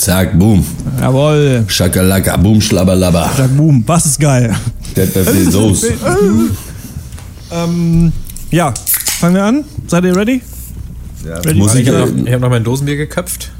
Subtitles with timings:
[0.00, 0.64] Zack, boom.
[0.98, 1.64] Jawohl.
[1.68, 3.30] Schakalaka, boom, schlabberlabber.
[3.36, 4.54] Sag boom, was ist geil.
[4.94, 5.92] Pfeffer, Soße.
[7.52, 8.12] Ähm,
[8.52, 8.72] ja,
[9.18, 9.64] fangen wir an.
[9.88, 10.40] Seid ihr ready?
[11.26, 11.58] ready?
[11.58, 12.06] Muss ich Ich habe ja.
[12.06, 13.50] noch, hab noch mein Dosenbier geköpft.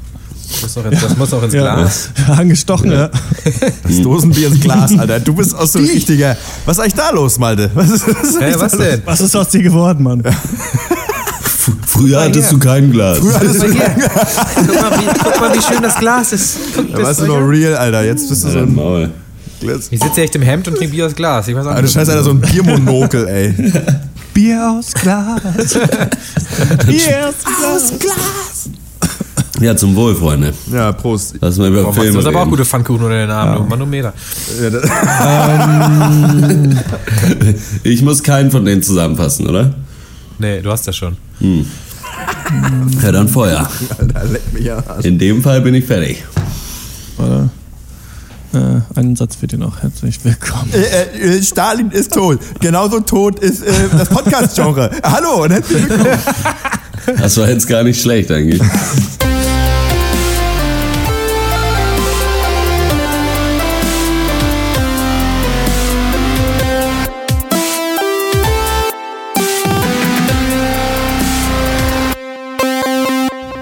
[0.49, 1.75] Das muss noch, ins- das muss noch ins Ja.
[1.75, 2.09] Glas.
[2.29, 3.09] Angestochen, ja.
[3.83, 5.19] Das Dosenbier ins Glas, Alter.
[5.19, 6.37] Du bist auch so ein richtiger.
[6.65, 7.69] Was ist eigentlich da los, Malte?
[7.73, 8.87] Was ist, was ist was da los?
[8.87, 9.01] denn?
[9.03, 10.23] Was ist aus dir geworden, Mann?
[12.01, 13.19] Früher hattest du kein Glas.
[13.19, 13.95] Guck mal, hier.
[14.55, 16.57] guck, mal, wie, guck mal, wie schön das Glas ist.
[16.75, 18.03] Guck, Da das warst du noch real, Alter.
[18.03, 19.09] Jetzt bist du so ein Maul.
[19.59, 19.87] Glas.
[19.91, 21.47] Ich sitze echt im Hemd und trinke Bier aus Glas.
[21.47, 23.53] Ich weiß auch Alter, scheiße, Alter, so ein Biermonokel, ey.
[24.33, 25.41] Bier aus Glas.
[26.87, 28.69] Bier aus Glas.
[29.59, 30.53] Ja, zum Wohl, Freunde.
[30.73, 31.35] Ja, Prost.
[31.39, 33.63] Lass mal über Oh, Filme du hast aber auch gute Pfannkuchen unter den Armen, du
[33.69, 34.11] Manometer.
[34.59, 34.89] Ja, das-
[37.83, 39.71] Ich muss keinen von denen zusammenfassen, oder?
[40.39, 41.15] Nee, du hast das schon.
[43.01, 43.69] Ja, dann Feuer.
[43.97, 45.05] Alter, leck mich am Arsch.
[45.05, 46.23] In dem Fall bin ich fertig.
[47.17, 47.49] Warte.
[48.53, 49.81] Äh, einen Satz für dir noch.
[49.81, 50.71] Herzlich willkommen.
[50.73, 52.39] Äh, äh, Stalin ist tot.
[52.59, 54.91] Genauso tot ist äh, das Podcast-Genre.
[55.03, 56.19] Hallo und herzlich willkommen.
[57.17, 58.61] Das war jetzt gar nicht schlecht eigentlich.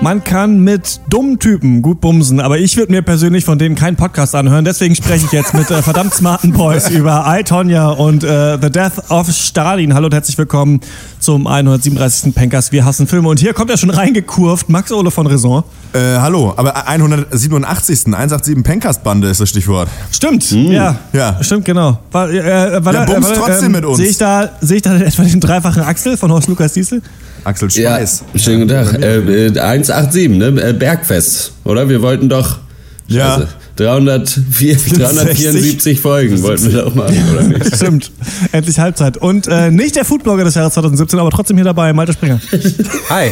[0.01, 3.97] Man kann mit dummen Typen gut bumsen, aber ich würde mir persönlich von denen keinen
[3.97, 4.63] Podcast anhören.
[4.63, 8.69] Deswegen spreche ich jetzt mit äh, verdammt smarten Boys über I, Tonya und äh, The
[8.71, 9.93] Death of Stalin.
[9.93, 10.79] Hallo und herzlich willkommen
[11.19, 12.33] zum 137.
[12.33, 12.71] Pencast.
[12.71, 13.27] Wir hassen Filme.
[13.27, 14.69] Und hier kommt er schon reingekurvt.
[14.69, 15.65] Max Ole von Raison.
[15.91, 18.05] Äh, hallo, aber 187.
[18.07, 19.89] 187 Pencast-Bande ist das Stichwort.
[20.13, 20.95] Stimmt, ja.
[21.11, 21.43] Ja.
[21.43, 21.99] Stimmt, genau.
[22.13, 23.97] War, äh, war Ja, da- bumst trotzdem mit uns.
[23.97, 27.01] Sehe ich, da, sehe ich da etwa den dreifachen Axel von Horst Lukas Diesel?
[27.43, 28.23] Axel Ja, Schweiß.
[28.35, 29.01] schönen guten Tag.
[29.01, 30.47] Äh, äh, 187, ne?
[30.61, 31.87] Äh, Bergfest, oder?
[31.89, 32.59] Wir wollten doch.
[33.07, 33.35] Ja.
[33.37, 33.47] Scheiße.
[33.79, 37.75] 304, 374 Folgen wollten wir doch machen, oder nicht?
[37.75, 38.11] Stimmt.
[38.51, 39.15] Endlich Halbzeit.
[39.15, 42.41] Und äh, nicht der Foodblogger des Jahres 2017, aber trotzdem hier dabei, Malte Springer.
[43.09, 43.31] Hi,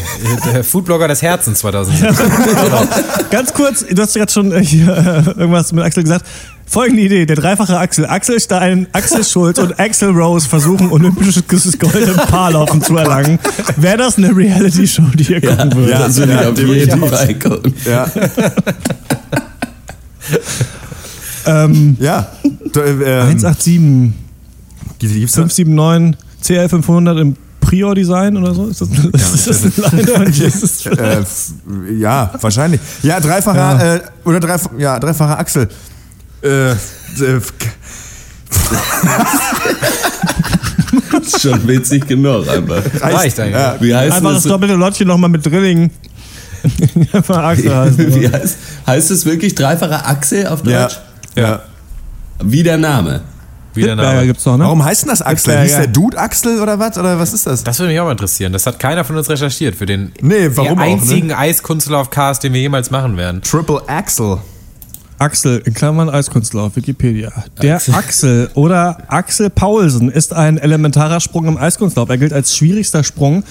[0.54, 2.16] der Foodblogger des Herzens 2017.
[3.30, 6.26] Ganz kurz, du hast gerade schon äh, hier, äh, irgendwas mit Axel gesagt.
[6.66, 8.06] Folgende Idee, der dreifache Axel.
[8.06, 11.44] Axel Stein, Axel Schulz und Axel Rose versuchen, olympisches
[11.78, 13.40] Gold im Paarlaufen zu erlangen.
[13.76, 15.94] Wäre das eine Reality-Show, die ihr gucken würdet?
[15.94, 17.10] Ja, will ja, auf jeden auch.
[17.10, 17.74] Fall gucken.
[17.86, 18.10] Ja.
[21.46, 22.28] Ähm, Ja.
[22.74, 24.14] Du, äh, ähm, 187,
[25.00, 25.42] gibt's da?
[25.48, 28.68] 579, CL 500 im Prior-Design oder so?
[28.68, 28.90] Ist das,
[29.48, 30.86] ist das von Jesus?
[30.88, 31.24] äh,
[31.98, 32.82] ja, wahrscheinlich.
[33.02, 35.70] Ja, dreifacher, Äh, oder dreif ja, dreifacher Axel.
[36.44, 36.76] Äh, äh,
[41.22, 42.82] ist schon witzig genug einfach.
[43.02, 43.56] Reicht eigentlich.
[43.56, 43.76] Ja.
[43.80, 44.52] Wie heißt Einfach das das?
[44.52, 45.90] doppelte Lottchen nochmal mit Drilling.
[47.14, 48.16] Einfach Axel heißen.
[48.16, 50.84] Wie heißt, heißt es wirklich dreifacher Axel auf ja.
[50.84, 51.00] Deutsch?
[51.36, 51.62] ja.
[52.44, 53.22] Wie der Name.
[53.74, 54.26] Wie der Name.
[54.26, 54.64] gibt's doch, ne?
[54.64, 55.52] Warum heißt denn das Axel?
[55.52, 55.78] Hitler, Hieß ja.
[55.80, 56.98] der Dude Axel oder was?
[56.98, 57.64] Oder was ist das?
[57.64, 58.52] Das würde mich auch mal interessieren.
[58.54, 60.82] Das hat keiner von uns recherchiert für den Nee, warum auch, ne?
[60.82, 63.42] einzigen Eiskunstlauf-Cast, den wir jemals machen werden.
[63.42, 64.40] Triple Axel.
[65.20, 67.32] Axel, in Klammern Eiskunstlauf, Wikipedia.
[67.62, 72.10] Der Axel oder Axel Paulsen ist ein elementarer Sprung im Eiskunstlauf.
[72.10, 73.44] Er gilt als schwierigster Sprung.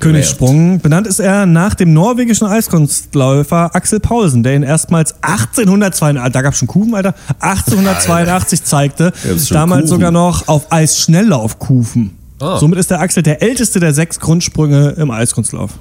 [0.00, 0.80] Königssprung.
[0.80, 6.52] Benannt ist er nach dem norwegischen Eiskunstläufer Axel Paulsen, der ihn erstmals 1882, da gab
[6.52, 9.12] es schon Kufen, Alter, 1882 zeigte.
[9.50, 9.88] Damals Kufen?
[9.88, 12.10] sogar noch auf Eisschnelllaufkufen.
[12.40, 12.58] Ah.
[12.58, 15.72] Somit ist der Axel der älteste der sechs Grundsprünge im Eiskunstlauf.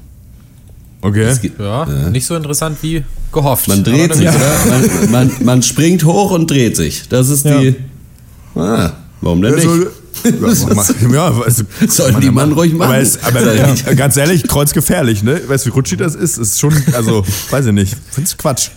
[1.02, 1.32] Okay.
[1.42, 3.68] Gibt- Ja, nicht so interessant wie gehofft.
[3.68, 4.36] Man dreht sich, gut.
[4.36, 4.78] oder?
[4.80, 7.08] Man, man, man springt hoch und dreht sich.
[7.10, 7.60] Das ist Ja.
[7.60, 7.76] die.
[8.56, 8.90] Ah,
[9.22, 9.88] warum denn Also, nicht?
[11.12, 12.90] ja, ja, also, Sollen die Mann ruhig machen.
[12.92, 13.86] aber, es, aber ich.
[13.96, 15.40] ganz ehrlich, kreuzgefährlich, ne?
[15.48, 16.38] Weißt du, wie rutschig das ist?
[16.40, 17.96] Ist schon, also, weiß ich nicht.
[18.12, 18.70] Find's Quatsch.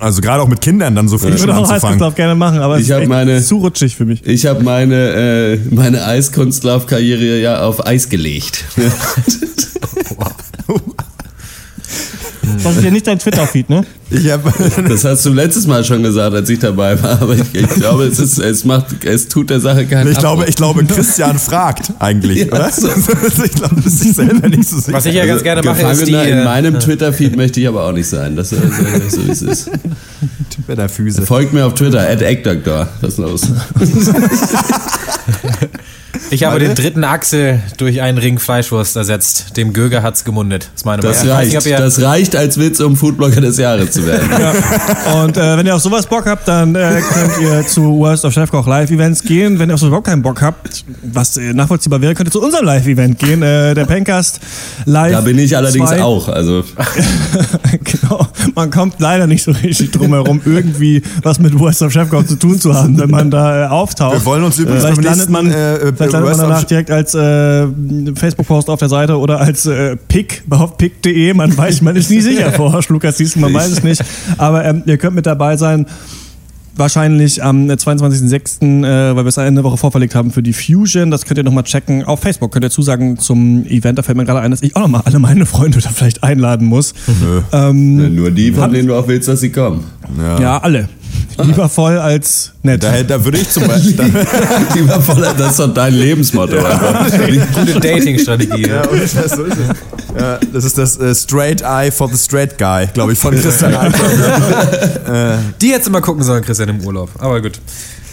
[0.00, 1.70] Also, gerade auch mit Kindern dann so viel Ich schon würde auch.
[1.70, 4.26] Eiskunstlauf gerne machen, aber Ich es ist meine- zu rutschig für mich.
[4.26, 4.94] Ich habe meine,
[5.54, 8.64] äh, meine Eiskunstlaufkarriere ja auf Eis gelegt.
[12.62, 13.84] Das ist ja nicht dein Twitter-Feed, ne?
[14.14, 14.42] Ich hab,
[14.88, 17.22] Das hast du letztes Mal schon gesagt, als ich dabei war.
[17.22, 20.44] Aber ich, ich glaube, es, ist, es, macht, es tut der Sache keinen ich glaube,
[20.46, 22.70] ich glaube, Christian fragt eigentlich, Ja, oder?
[22.70, 22.88] so.
[23.44, 24.92] ich glaube, das ist sich selber nicht so sicher.
[24.92, 26.12] Was ich ja ganz gerne mache, ist die.
[26.12, 28.36] Gefangener in äh, meinem Twitter-Feed möchte ich aber auch nicht sein.
[28.36, 29.70] Das ist äh, so, wie es ist.
[30.68, 31.22] mit der Füße.
[31.22, 32.20] Folgt mir auf Twitter, at.
[32.20, 33.42] Das ist los.
[36.32, 36.66] Ich habe Warte.
[36.66, 39.56] den dritten Axel durch einen Ring Fleischwurst ersetzt.
[39.56, 40.64] Dem Göger hat's gemundet.
[40.72, 41.38] Das ist meine Das Meinung.
[41.44, 41.66] Nicht, reicht.
[41.66, 44.28] ihr- Das reicht als Witz, um Foodblogger des Jahres zu werden.
[45.22, 48.32] Und äh, wenn ihr auf sowas Bock habt, dann äh, könnt ihr zu Worst of
[48.32, 49.58] Chefkoch Live-Events gehen.
[49.58, 52.42] Wenn ihr auf sowas überhaupt keinen Bock habt, was äh, nachvollziehbar wäre, könnt ihr zu
[52.42, 53.42] unserem Live-Event gehen.
[53.42, 54.40] Äh, der Pencast
[54.86, 55.12] Live.
[55.12, 56.02] Da bin ich allerdings zwei.
[56.02, 56.28] auch.
[56.28, 56.64] Also
[57.84, 58.26] genau.
[58.54, 62.36] Man kommt leider nicht so richtig drum herum, irgendwie was mit Worst of Chefkoch zu
[62.36, 64.14] tun zu haben, wenn man da äh, auftaucht.
[64.14, 65.92] Wir wollen uns übrigens Vielleicht landet man, nächsten, äh,
[66.22, 67.66] landet man danach direkt als äh,
[68.14, 71.34] Facebook-Post auf der Seite oder als äh, Pick auf pick.de.
[71.34, 74.02] Man weiß, man ist nie sicher vor Lukas Diesel, man weiß es nicht.
[74.38, 75.86] Aber ähm, ihr könnt mit dabei sein.
[76.74, 81.10] Wahrscheinlich am 22.06., äh, weil wir es eine Woche vorverlegt haben für die Fusion.
[81.10, 82.04] Das könnt ihr nochmal checken.
[82.04, 83.98] Auf Facebook könnt ihr zusagen zum Event.
[83.98, 86.66] Da fällt mir gerade ein, dass ich auch nochmal alle meine Freunde da vielleicht einladen
[86.66, 86.94] muss.
[87.52, 89.84] Ähm, nur die, von denen du auch willst, dass sie kommen.
[90.16, 90.58] ja.
[90.62, 90.88] alle.
[91.42, 92.82] Lieber voll als nett.
[92.82, 93.96] Da, da würde ich zum Beispiel.
[94.74, 96.56] Lieber voller, das ist doch dein Lebensmotto.
[96.56, 97.10] einfach.
[97.54, 98.68] Gute Dating-Strategie.
[98.68, 99.56] ja, das, so ist.
[100.18, 103.74] Ja, das ist das äh, Straight Eye for the Straight Guy, glaube ich, von Christian
[103.74, 105.38] Alper.
[105.60, 107.10] Die jetzt immer gucken sollen, Christian, im Urlaub.
[107.18, 107.60] Aber gut,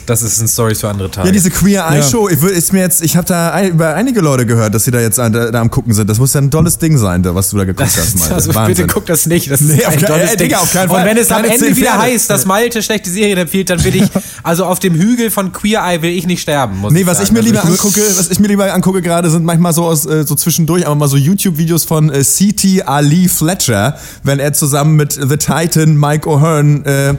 [0.10, 1.28] das ist ein Stories für andere Tage.
[1.28, 3.94] Ja, diese Queer Eye Show, ich, würd- ist mir jetzt, ich habe da ein, über
[3.96, 6.10] einige Leute gehört, dass sie da jetzt an, da, da am gucken sind.
[6.10, 8.34] Das muss ja ein tolles Ding sein, da, was du da geguckt hast, Malte.
[8.36, 8.76] also Wahnsinn.
[8.76, 9.50] bitte guck das nicht.
[9.52, 10.48] Das ist Nee, auf ein kein- tolles ey, Ding.
[10.50, 11.06] Digga, auf keinen Und Fall.
[11.06, 12.02] wenn es am Ende wieder Pferde.
[12.04, 14.10] heißt, dass Malte schlechte Serien empfiehlt, dann will ich,
[14.44, 16.78] also auf dem Hügel von Queer Eye will ich nicht sterben.
[16.80, 17.28] Muss Nee, ich was sagen.
[17.28, 20.06] ich mir Also lieber angucke, was ich mir lieber angucke gerade, sind manchmal so aus
[20.06, 22.84] äh, so zwischendurch, aber mal so YouTube-Videos von äh, C.T.
[22.84, 27.16] Ali Fletcher, wenn er zusammen mit The Titan Mike O'Hearn äh,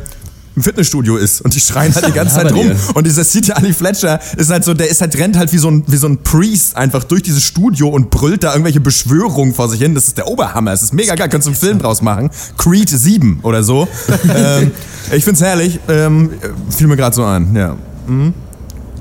[0.61, 2.71] im Fitnessstudio ist und die schreien halt die ganze Zeit rum.
[2.95, 3.53] Und dieser C.T.
[3.53, 6.07] Ali Fletcher ist halt so, der ist halt, rennt halt wie so ein, wie so
[6.07, 9.95] ein Priest einfach durch dieses Studio und brüllt da irgendwelche Beschwörungen vor sich hin.
[9.95, 10.73] Das ist der Oberhammer.
[10.73, 11.29] Es ist mega geil.
[11.29, 12.31] Könntest du einen Film draus machen.
[12.59, 13.89] Creed 7 oder so.
[14.35, 14.71] ähm,
[15.13, 15.81] ich find's herrlich.
[15.89, 16.31] Ähm,
[16.71, 17.77] fiel mir gerade so ein, ja.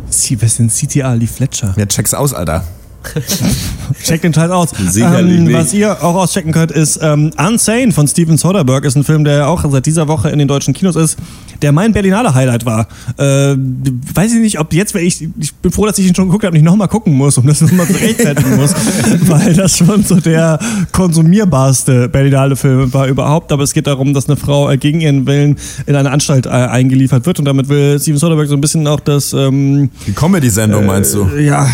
[0.10, 1.74] Sie, was sind CTA Lee Fletcher?
[1.78, 2.64] Ja, check's aus, Alter.
[4.04, 4.70] Checkt den Scheiß aus.
[4.90, 5.54] Sicherlich ähm, nicht.
[5.54, 8.88] Was ihr auch auschecken könnt, ist ähm, Unsane von Steven Soderbergh.
[8.88, 11.18] Ist ein Film, der auch seit dieser Woche in den deutschen Kinos ist,
[11.62, 12.88] der mein Berlinale Highlight war.
[13.18, 13.56] Äh,
[14.14, 16.44] weiß ich nicht, ob jetzt, weil ich, ich bin froh, dass ich ihn schon geguckt
[16.44, 18.74] habe und nicht nochmal gucken muss, um das nochmal zu rechtfertigen muss,
[19.28, 20.60] weil das schon so der
[20.92, 23.52] konsumierbarste Berlinale Film war überhaupt.
[23.52, 26.50] Aber es geht darum, dass eine Frau äh, gegen ihren Willen in eine Anstalt äh,
[26.50, 30.86] eingeliefert wird und damit will Steven Soderbergh so ein bisschen auch das, ähm, Die Comedy-Sendung
[30.86, 31.28] meinst du?
[31.38, 31.68] ja,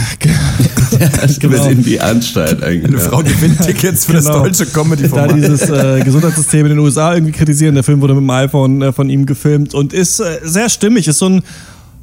[1.40, 1.66] Genau.
[1.68, 2.86] in die Anstalt eigentlich.
[2.86, 4.40] Eine Frau gewinnt Tickets für das Genau.
[4.44, 5.36] deutsche da Comedy-Format.
[5.36, 7.76] dieses äh, Gesundheitssystem in den USA irgendwie kritisieren.
[7.76, 11.08] Der Film wurde mit dem iPhone äh, von ihm gefilmt und ist äh, sehr stimmig.
[11.08, 11.44] Ist so ein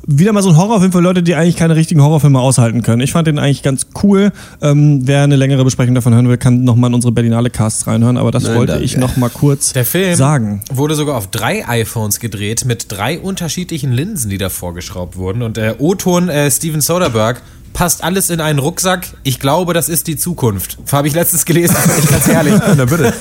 [0.05, 3.00] wieder mal so ein Horrorfilm für Leute, die eigentlich keine richtigen Horrorfilme aushalten können.
[3.03, 4.32] Ich fand den eigentlich ganz cool.
[4.61, 8.17] Ähm, wer eine längere Besprechung davon hören will, kann nochmal in unsere Berlinale Casts reinhören.
[8.17, 8.85] Aber das Nein, wollte danke.
[8.85, 10.62] ich nochmal kurz Der Film sagen.
[10.73, 15.41] wurde sogar auf drei iPhones gedreht mit drei unterschiedlichen Linsen, die da vorgeschraubt wurden.
[15.43, 17.41] Und der O-Ton äh, Steven Soderbergh
[17.72, 19.06] passt alles in einen Rucksack.
[19.22, 20.78] Ich glaube, das ist die Zukunft.
[20.90, 22.54] Habe ich letztens gelesen, ich ganz herrlich.
[22.76, 23.12] Na bitte.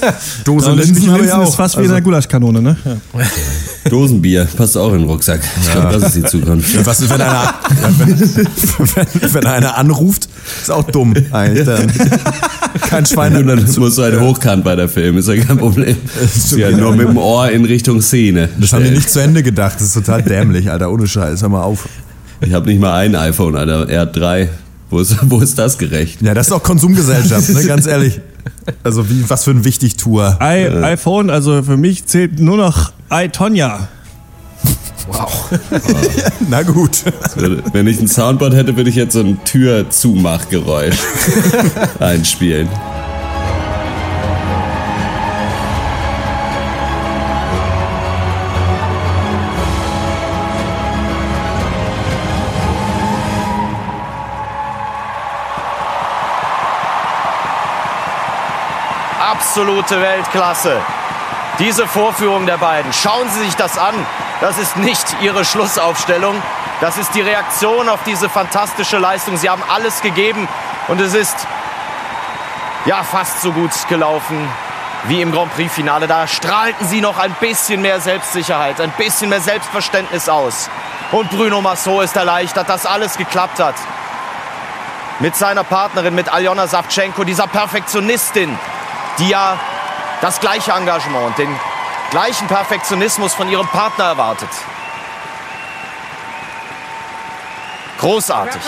[0.43, 1.47] Dose Und Linsen Linsen auch.
[1.47, 2.77] ist fast wie Also, in der Gulaschkanone, ne?
[2.85, 3.89] Ja.
[3.89, 5.41] Dosenbier, passt auch in den Rucksack.
[5.61, 6.85] Ich glaube, das ist die Zukunft.
[6.85, 7.53] was ist, wenn einer, ja,
[7.97, 10.29] wenn, wenn, wenn einer anruft,
[10.61, 11.65] ist auch dumm eigentlich.
[11.65, 11.91] Dann.
[12.81, 13.35] Kein Schwein.
[13.37, 15.97] Und dann musst du halt hochkant bei der Film, ist ja kein Problem.
[16.55, 18.49] Ja nur mit dem Ohr in Richtung Szene.
[18.59, 19.75] Das haben die nicht zu Ende gedacht.
[19.75, 20.91] Das ist total dämlich, Alter.
[20.91, 21.41] Ohne Scheiß.
[21.41, 21.87] Hör mal auf.
[22.41, 23.87] Ich habe nicht mal ein iPhone, Alter.
[23.89, 24.49] Er hat drei.
[24.89, 26.21] Wo ist, wo ist das gerecht?
[26.21, 27.63] Ja, das ist auch Konsumgesellschaft, ne?
[27.63, 28.19] ganz ehrlich.
[28.83, 30.39] Also wie, was für ein Wichtigtour.
[30.41, 33.87] I, iPhone, also für mich zählt nur noch iTonya.
[35.07, 35.49] Wow.
[36.49, 37.03] Na gut.
[37.73, 40.97] Wenn ich ein Soundboard hätte, würde ich jetzt so ein Tür-Zumach-Geräusch
[41.99, 42.67] einspielen.
[59.41, 60.79] Absolute Weltklasse.
[61.57, 63.95] Diese Vorführung der beiden, schauen Sie sich das an.
[64.39, 66.39] Das ist nicht Ihre Schlussaufstellung.
[66.79, 69.37] Das ist die Reaktion auf diese fantastische Leistung.
[69.37, 70.47] Sie haben alles gegeben
[70.89, 71.35] und es ist
[72.85, 74.47] ja fast so gut gelaufen
[75.05, 76.05] wie im Grand Prix-Finale.
[76.05, 80.69] Da strahlten sie noch ein bisschen mehr Selbstsicherheit, ein bisschen mehr Selbstverständnis aus.
[81.11, 83.75] Und Bruno Massot ist erleichtert, dass alles geklappt hat.
[85.17, 88.55] Mit seiner Partnerin, mit Aljona Savchenko, dieser Perfektionistin,
[89.21, 89.59] die ja
[90.21, 91.49] das gleiche Engagement und den
[92.09, 94.49] gleichen Perfektionismus von ihrem Partner erwartet.
[97.99, 98.61] Großartig.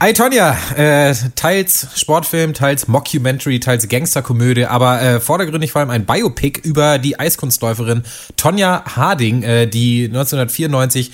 [0.00, 6.04] Hey Tonja, äh, teils Sportfilm, teils Mockumentary, teils Gangsterkomödie, aber äh, vordergründig vor allem ein
[6.04, 8.02] Biopic über die Eiskunstläuferin
[8.36, 11.12] Tonja Harding, äh, die 1994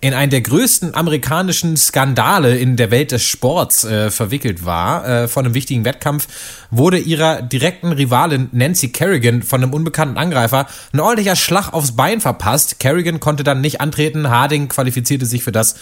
[0.00, 5.08] in einen der größten amerikanischen Skandale in der Welt des Sports äh, verwickelt war.
[5.08, 6.28] Äh, von einem wichtigen Wettkampf
[6.70, 12.20] wurde ihrer direkten Rivalin Nancy Kerrigan von einem unbekannten Angreifer ein ordentlicher Schlag aufs Bein
[12.20, 12.78] verpasst.
[12.78, 14.28] Kerrigan konnte dann nicht antreten.
[14.28, 15.76] Harding qualifizierte sich für das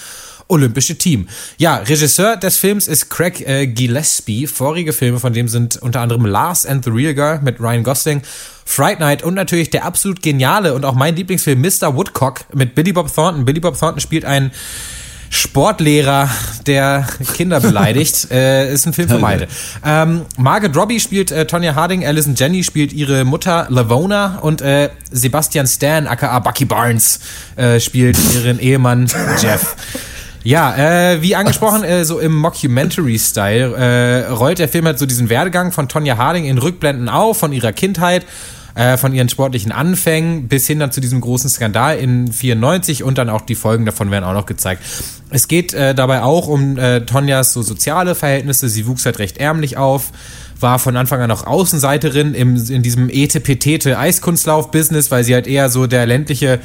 [0.48, 1.28] olympische Team.
[1.56, 4.46] Ja, Regisseur des Films ist Craig äh, Gillespie.
[4.46, 8.22] Vorige Filme von dem sind unter anderem Lars and the Real Girl mit Ryan Gosling,
[8.64, 11.94] Fright Night und natürlich der absolut geniale und auch mein Lieblingsfilm Mr.
[11.94, 13.44] Woodcock mit Billy Bob Thornton.
[13.44, 14.50] Billy Bob Thornton spielt einen
[15.34, 16.30] Sportlehrer,
[16.64, 19.48] der Kinder beleidigt, äh, ist ein Film für beide.
[19.86, 24.88] Ähm, Margaret Robbie spielt äh, Tonya Harding, Alison Jenny spielt ihre Mutter Lavona und äh,
[25.10, 27.20] Sebastian Stan, aka Bucky Barnes,
[27.56, 29.06] äh, spielt ihren Ehemann
[29.42, 29.76] Jeff.
[30.44, 35.30] Ja, äh, wie angesprochen, äh, so im Mockumentary-Style äh, rollt der Film halt so diesen
[35.30, 38.26] Werdegang von Tonya Harding in Rückblenden auf, von ihrer Kindheit,
[38.74, 43.16] äh, von ihren sportlichen Anfängen bis hin dann zu diesem großen Skandal in 94 und
[43.16, 44.82] dann auch die Folgen davon werden auch noch gezeigt.
[45.30, 48.68] Es geht äh, dabei auch um äh, Tonjas so soziale Verhältnisse.
[48.68, 50.12] Sie wuchs halt recht ärmlich auf,
[50.60, 55.70] war von Anfang an auch Außenseiterin im, in diesem etepetete Eiskunstlauf-Business, weil sie halt eher
[55.70, 56.60] so der ländliche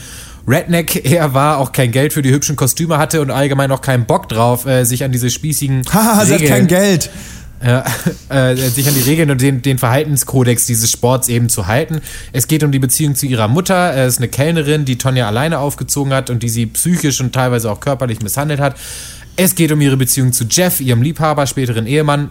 [0.48, 4.06] Redneck eher war, auch kein Geld für die hübschen Kostüme hatte und allgemein auch keinen
[4.06, 7.10] Bock drauf, äh, sich an diese spießigen Haha, sie hat Regeln- kein Geld.
[7.64, 7.84] ja,
[8.30, 12.02] äh, sich an die Regeln und den, den Verhaltenskodex dieses Sports eben zu halten.
[12.32, 13.96] Es geht um die Beziehung zu ihrer Mutter.
[13.96, 17.70] Es ist eine Kellnerin, die Tonja alleine aufgezogen hat und die sie psychisch und teilweise
[17.72, 18.76] auch körperlich misshandelt hat.
[19.36, 22.30] Es geht um ihre Beziehung zu Jeff, ihrem Liebhaber, späteren Ehemann.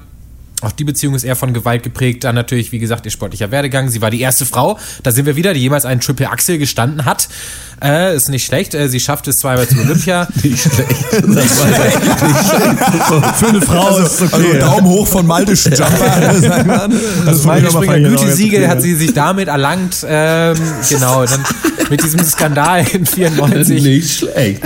[0.61, 2.25] Auch die Beziehung ist eher von Gewalt geprägt.
[2.25, 3.89] Dann natürlich, wie gesagt, ihr sportlicher Werdegang.
[3.89, 7.05] Sie war die erste Frau, da sind wir wieder, die jemals einen Triple Axel gestanden
[7.05, 7.29] hat.
[7.81, 8.75] Äh, ist nicht schlecht.
[8.75, 10.27] Äh, sie schafft es zweimal zu Olympia.
[10.43, 10.89] Nicht schlecht.
[11.29, 13.37] Das war echt nicht schlecht.
[13.37, 14.59] Für eine Frau ist es Also okay.
[14.59, 16.65] Daumen hoch von maldischen Jumper.
[16.67, 16.91] mal.
[17.27, 20.05] Also Malte Springer Gütesiegel hat sie sich damit erlangt.
[20.09, 20.57] Ähm,
[20.89, 21.45] genau, dann
[21.91, 23.83] mit diesem Skandal in 94.
[23.83, 24.63] Nicht schlecht.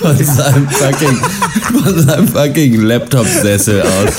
[0.00, 1.20] Von seinem fucking,
[1.82, 4.12] von seinem fucking Laptop-Sessel aus.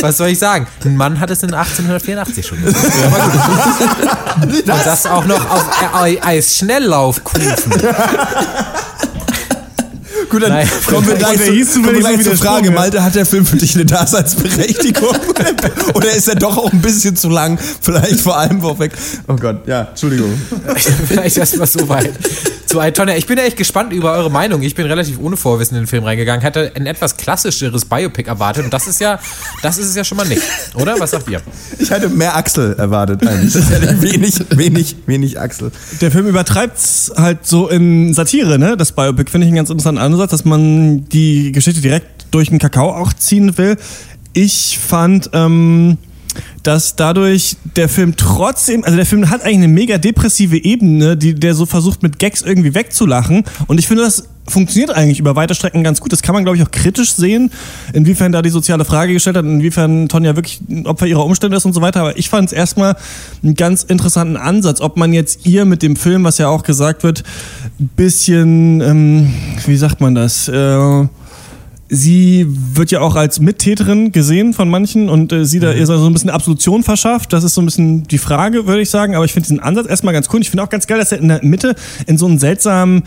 [0.00, 0.66] Was soll ich sagen?
[0.84, 2.76] Ein Mann hat es in 1884 schon gemacht.
[4.42, 5.64] Und das auch noch auf
[5.94, 7.72] Ei- Eis-Schnelllaufkufen.
[10.34, 10.68] Gut, dann Nein.
[10.88, 12.64] kommen wir gleich, zu, hieß kommen wir gleich zur Frage.
[12.64, 12.70] Sprung, ja.
[12.72, 15.16] Malte, hat der Film für dich eine Daseinsberechtigung?
[15.94, 17.56] Oder ist er doch auch ein bisschen zu lang?
[17.80, 18.90] Vielleicht vor allem vorweg.
[19.28, 20.36] Oh Gott, ja, Entschuldigung.
[21.06, 22.10] Vielleicht erstmal so weit.
[22.66, 23.14] Zu Altonia.
[23.16, 24.62] Ich bin echt gespannt über eure Meinung.
[24.62, 26.40] Ich bin relativ ohne Vorwissen in den Film reingegangen.
[26.40, 28.64] Hätte ein etwas klassischeres Biopic erwartet.
[28.64, 29.20] Und das ist ja,
[29.62, 30.42] das ist es ja schon mal nicht.
[30.74, 30.98] Oder?
[30.98, 31.40] Was sagt ihr?
[31.78, 33.52] Ich hätte mehr Axel erwartet eigentlich.
[33.52, 35.70] Das hätte wenig, wenig, wenig Axel.
[36.00, 36.78] Der Film übertreibt
[37.16, 38.76] halt so in Satire, ne?
[38.76, 42.58] Das Biopic finde ich einen ganz interessanten Ansatz, dass man die Geschichte direkt durch den
[42.58, 43.76] Kakao auch ziehen will.
[44.32, 45.98] Ich fand, ähm,
[46.62, 51.34] dass dadurch der Film trotzdem, also der Film hat eigentlich eine mega depressive Ebene, die
[51.34, 53.44] der so versucht mit Gags irgendwie wegzulachen.
[53.66, 56.12] Und ich finde, das funktioniert eigentlich über weite Strecken ganz gut.
[56.12, 57.50] Das kann man, glaube ich, auch kritisch sehen,
[57.92, 61.64] inwiefern da die soziale Frage gestellt hat, inwiefern Tonja wirklich ein Opfer ihrer Umstände ist
[61.64, 62.00] und so weiter.
[62.00, 62.96] Aber ich fand es erstmal
[63.42, 67.02] einen ganz interessanten Ansatz, ob man jetzt ihr mit dem Film, was ja auch gesagt
[67.02, 67.24] wird,
[67.80, 69.34] ein bisschen, ähm,
[69.66, 71.06] wie sagt man das, äh,
[71.88, 76.06] Sie wird ja auch als Mittäterin gesehen von manchen und äh, sie da ihr so
[76.06, 77.32] ein bisschen Absolution verschafft.
[77.32, 79.14] Das ist so ein bisschen die Frage, würde ich sagen.
[79.14, 80.40] Aber ich finde diesen Ansatz erstmal ganz cool.
[80.40, 81.74] Ich finde auch ganz geil, dass er in der Mitte
[82.06, 83.04] in so einen seltsamen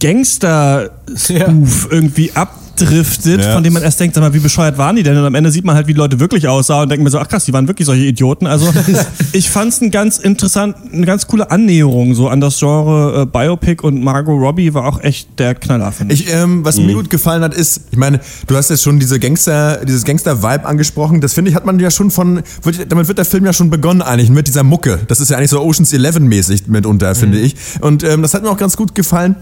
[0.00, 2.32] Gangster-Spoof irgendwie
[2.80, 3.54] abdriftet, Ja.
[3.54, 5.16] von dem man erst denkt, sag mal, wie bescheuert waren die denn?
[5.16, 7.18] Und am Ende sieht man halt, wie die Leute wirklich aussahen und denkt mir so,
[7.18, 8.46] ach krass, die waren wirklich solche Idioten.
[8.46, 8.72] Also
[9.32, 13.26] ich fand es ein ganz interessant, eine ganz coole Annäherung so an das Genre äh,
[13.26, 16.26] Biopic und Margot Robbie war auch echt der Knaller, finde ich.
[16.26, 19.18] Ich, ähm, was mir gut gefallen hat, ist, ich meine, du hast jetzt schon diese
[19.18, 21.20] Gangster, dieses Gangster-Vibe angesprochen.
[21.20, 23.70] Das finde ich, hat man ja schon von, wird, damit wird der Film ja schon
[23.70, 24.98] begonnen eigentlich, mit dieser Mucke.
[25.08, 27.56] Das ist ja eigentlich so Oceans 11-mäßig mitunter, finde ich.
[27.80, 29.36] Und ähm, das hat mir auch ganz gut gefallen.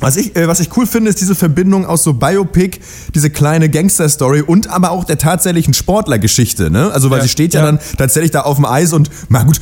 [0.00, 2.78] Was ich, äh, was ich cool finde, ist diese Verbindung aus so Biopic,
[3.14, 6.90] diese kleine Gangster-Story und aber auch der tatsächlichen Sportlergeschichte, ne?
[6.92, 7.22] Also, weil Ja.
[7.24, 7.66] sie steht ja, Ja.
[7.66, 9.60] dann tatsächlich da auf dem Eis und, na gut,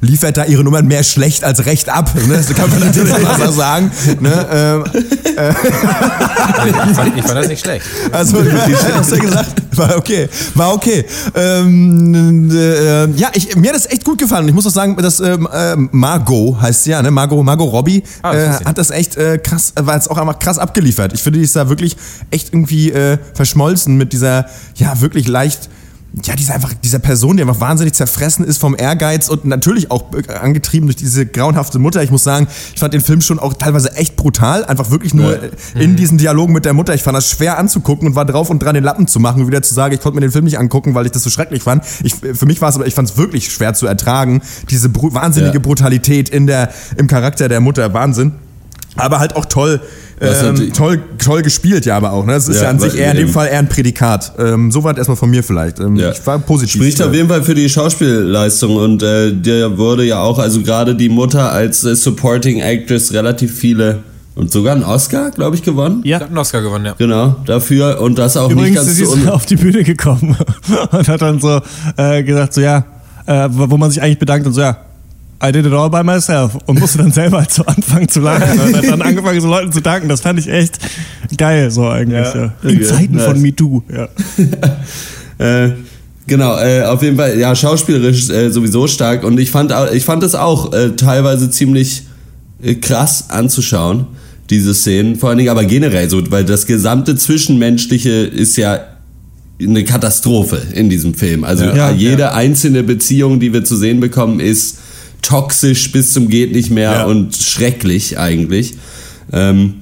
[0.00, 2.36] liefert da ihre Nummern mehr schlecht als recht ab, ne?
[2.36, 3.90] Das kann man natürlich mal so sagen,
[4.20, 4.46] ne?
[4.52, 4.84] Ähm,
[6.66, 7.84] Ich fand, ich fand das nicht schlecht.
[8.12, 8.38] also,
[8.94, 9.62] hast du gesagt?
[9.76, 10.28] War okay.
[10.54, 11.04] War okay.
[11.34, 14.46] Ähm, äh, ja, ich, mir hat das echt gut gefallen.
[14.48, 17.10] Ich muss auch sagen, dass ähm, äh, Margot heißt sie ja, ne?
[17.10, 19.38] Margot, Margot Robbie Ah, das äh, hat das echt äh,
[19.72, 21.12] krass, war jetzt auch einfach krass abgeliefert.
[21.12, 21.96] Ich finde, die ist da wirklich
[22.30, 25.68] echt irgendwie äh, verschmolzen mit dieser, ja, wirklich leicht
[26.24, 30.04] ja, dieser einfach, dieser Person, die einfach wahnsinnig zerfressen ist vom Ehrgeiz und natürlich auch
[30.14, 32.04] äh, angetrieben durch diese grauenhafte Mutter.
[32.04, 35.32] Ich muss sagen, ich fand den Film schon auch teilweise echt brutal, einfach wirklich nur
[35.32, 35.38] Ja.
[35.74, 36.94] äh, in diesen Dialogen mit der Mutter.
[36.94, 39.48] Ich fand das schwer anzugucken und war drauf und dran, den Lappen zu machen und
[39.48, 41.64] wieder zu sagen, ich konnte mir den Film nicht angucken, weil ich das so schrecklich
[41.64, 41.82] fand.
[42.04, 44.40] Ich, für mich war es aber, ich fand es wirklich schwer zu ertragen,
[44.70, 45.58] diese bru wahnsinnige Ja.
[45.60, 47.92] Brutalität in der, im Charakter der Mutter.
[47.92, 48.34] Wahnsinn.
[48.96, 49.80] Aber halt auch toll,
[50.20, 52.24] ähm, toll, toll gespielt ja aber auch.
[52.24, 52.32] Ne?
[52.32, 54.32] Das ist ja, Ja, an sich eher in dem Fall eher ein Prädikat.
[54.38, 55.80] Ähm, so weit erstmal von mir vielleicht.
[55.80, 56.12] Ähm, Ja.
[56.12, 56.80] Ich war positiv.
[56.80, 60.94] Spricht auf jeden Fall für die Schauspielleistung und äh, der wurde ja auch, also gerade
[60.94, 64.00] die Mutter als äh, Supporting Actress relativ viele
[64.34, 66.00] und sogar einen Oscar, glaube ich, gewonnen.
[66.04, 66.20] Ja.
[66.20, 66.94] Hat einen Oscar gewonnen, ja.
[66.98, 69.84] Genau, dafür und das auch nicht Übrigens ganz ist sie so un auf die Bühne
[69.84, 70.36] gekommen
[70.90, 71.60] und hat dann so
[71.96, 72.84] äh, gesagt, so ja,
[73.26, 74.76] äh, wo man sich eigentlich bedankt und so ja,
[75.42, 78.58] I did it all by myself und musste dann selber halt so anfangen zu lachen
[78.60, 80.08] und dann angefangen so Leuten zu danken.
[80.08, 80.78] Das fand ich echt
[81.36, 82.26] geil so eigentlich.
[82.34, 82.52] Ja.
[82.62, 83.42] In Okay, Zeiten von nice.
[83.42, 83.82] MeToo.
[83.92, 84.08] Ja.
[85.38, 85.72] Äh,
[86.26, 90.22] genau, äh, auf jeden Fall, ja, schauspielerisch äh, sowieso stark und ich fand, ich fand
[90.22, 92.04] es auch äh, teilweise ziemlich
[92.62, 94.06] äh, krass anzuschauen,
[94.50, 98.78] diese Szenen, vor allen Dingen aber generell so, weil das gesamte Zwischenmenschliche ist ja
[99.60, 101.44] eine Katastrophe in diesem Film.
[101.44, 101.90] Also Ja.
[101.90, 104.78] jede einzelne Beziehung, die wir zu sehen bekommen, ist
[105.26, 107.04] toxisch bis zum geht nicht mehr Ja.
[107.06, 108.74] und schrecklich eigentlich.
[109.32, 109.74] Ähm,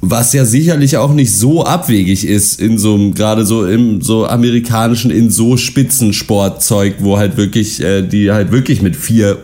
[0.00, 4.26] was ja sicherlich auch nicht so abwegig ist in so einem, gerade so im so
[4.26, 9.38] amerikanischen, in so Spitzensportzeug, wo halt wirklich, äh, die halt wirklich mit vier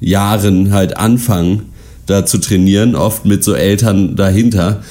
[0.00, 1.62] Jahren halt anfangen,
[2.06, 4.82] da zu trainieren, oft mit so Eltern dahinter.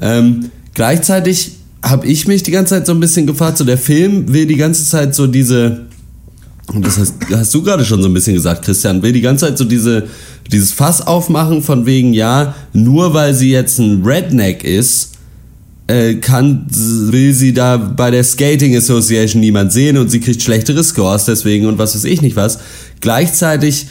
[0.00, 4.32] Ähm, gleichzeitig habe ich mich die ganze Zeit so ein bisschen gefragt, so der Film
[4.32, 5.82] will die ganze Zeit so diese,
[6.72, 9.46] und das hast, hast du gerade schon so ein bisschen gesagt, Christian, will die ganze
[9.46, 10.08] Zeit so diese,
[10.50, 15.12] dieses Fass aufmachen von wegen, ja, nur weil sie jetzt ein Redneck ist,
[15.86, 20.82] äh, kann, will sie da bei der Skating Association niemand sehen und sie kriegt schlechtere
[20.82, 22.58] Scores deswegen und was weiß ich nicht was.
[23.00, 23.88] Gleichzeitig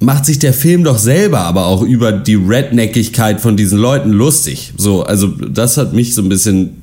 [0.00, 4.72] macht sich der Film doch selber aber auch über die Redneckigkeit von diesen Leuten lustig.
[4.78, 6.82] So, also das hat mich so ein bisschen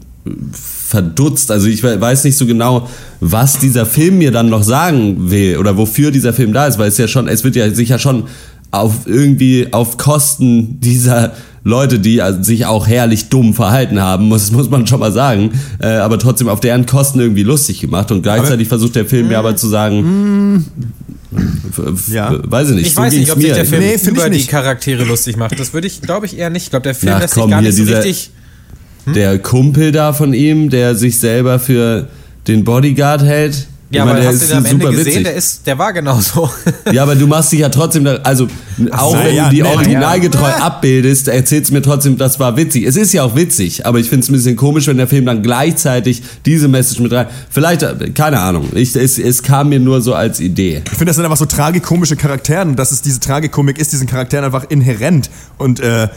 [0.94, 1.50] verdutzt.
[1.50, 2.88] Also ich we- weiß nicht so genau,
[3.20, 6.88] was dieser Film mir dann noch sagen will oder wofür dieser Film da ist, weil
[6.90, 8.26] es ja schon, es wird ja sicher schon
[8.70, 11.32] auf irgendwie auf Kosten dieser
[11.64, 15.52] Leute, die also sich auch herrlich dumm verhalten haben, muss, muss man schon mal sagen,
[15.80, 19.40] äh, aber trotzdem auf deren Kosten irgendwie lustig gemacht und gleichzeitig versucht der Film mir
[19.40, 20.66] aber zu sagen,
[21.70, 22.38] f- Ja.
[22.44, 24.46] weiß ich nicht, Ich so weiß nicht, ob sich der Film Nee, über die.
[24.46, 25.60] Charaktere lustig macht.
[25.60, 26.64] Das würde ich, glaube ich, eher nicht.
[26.66, 28.04] Ich glaube, der Film Ach, lässt komm, sich gar nicht so dieser-
[29.08, 29.14] richtig.
[29.24, 32.08] Der Kumpel da von ihm, der sich selber für
[32.48, 33.68] den Bodyguard hält.
[33.90, 35.06] Ich Ja, meine, aber der hast du ist den am Ende gesehen?
[35.06, 35.24] witzig.
[35.24, 36.50] Der, ist, der war genauso.
[36.92, 38.48] Ja, aber du machst dich ja trotzdem, da, also
[38.90, 42.58] auch so, wenn ja, du die nee, originalgetreu abbildest, erzählst du mir trotzdem, das war
[42.58, 42.86] witzig.
[42.86, 45.28] Es ist ja auch witzig, aber ich finde es ein bisschen komisch, wenn der Film
[45.28, 47.28] dann gleichzeitig diese Message mit rein.
[47.52, 50.82] Vielleicht, keine Ahnung, ich, es, es kam mir nur so als Idee.
[50.86, 54.08] Ich finde, das sind einfach so tragikomische Charaktere und dass es diese Tragikomik ist, diesen
[54.08, 55.30] Charakteren einfach inhärent.
[55.60, 56.08] Und äh,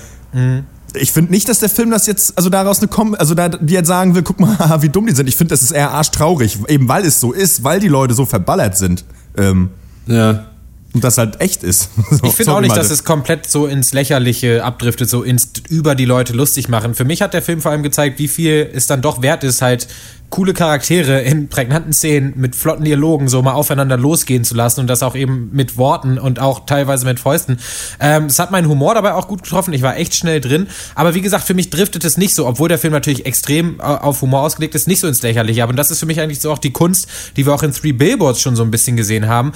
[0.96, 3.74] ich finde nicht, dass der Film das jetzt, also daraus eine Kom also da, die
[3.74, 5.28] jetzt sagen will, guck mal, wie dumm die sind.
[5.28, 8.26] Ich finde, das ist eher arschtraurig, eben weil es so ist, weil die Leute so
[8.26, 9.04] verballert sind.
[9.36, 9.70] Ähm,
[10.06, 10.46] Ja.
[10.94, 11.90] und das halt echt ist.
[12.10, 12.82] So, Ich finde auch nicht, Malte.
[12.82, 16.94] dass es komplett so ins Lächerliche abdriftet, so ins über die Leute lustig machen.
[16.94, 19.60] Für mich hat der Film vor allem gezeigt, wie viel es dann doch wert ist,
[19.62, 19.88] halt
[20.30, 24.86] coole Charaktere in prägnanten Szenen mit flotten Dialogen so mal aufeinander losgehen zu lassen und
[24.88, 27.58] das auch eben mit Worten und auch teilweise mit Fäusten.
[28.00, 29.72] Ähm, es hat meinen Humor dabei auch gut getroffen.
[29.72, 30.66] Ich war echt schnell drin.
[30.94, 33.82] Aber wie gesagt, für mich driftet es nicht so, obwohl der Film natürlich extrem äh,
[33.82, 35.62] auf Humor ausgelegt ist, nicht so ins Lächerliche.
[35.62, 37.92] Aber das ist für mich eigentlich so auch die Kunst, die wir auch in Three
[37.92, 39.52] Billboards schon so ein bisschen gesehen haben.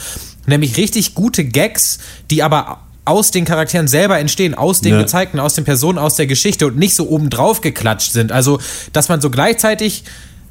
[0.47, 1.99] Nämlich richtig gute Gags,
[2.31, 5.01] die aber aus den Charakteren selber entstehen, aus den Ja.
[5.01, 8.31] gezeigten, aus den Personen, aus der Geschichte und nicht so obendrauf geklatscht sind.
[8.31, 8.61] Also,
[8.93, 10.05] dass man so gleichzeitig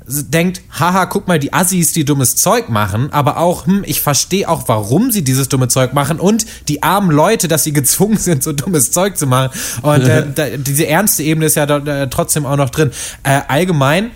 [0.09, 4.49] denkt, haha, guck mal, die Assis, die dummes Zeug machen, aber auch, hm, ich verstehe
[4.49, 8.43] auch, warum sie dieses dumme Zeug machen und die armen Leute, dass sie gezwungen sind,
[8.43, 9.51] so dummes Zeug zu machen.
[9.81, 12.91] Und äh, da, diese ernste Ebene ist ja da, da, trotzdem auch noch drin.
[13.23, 14.11] Äh, allgemein,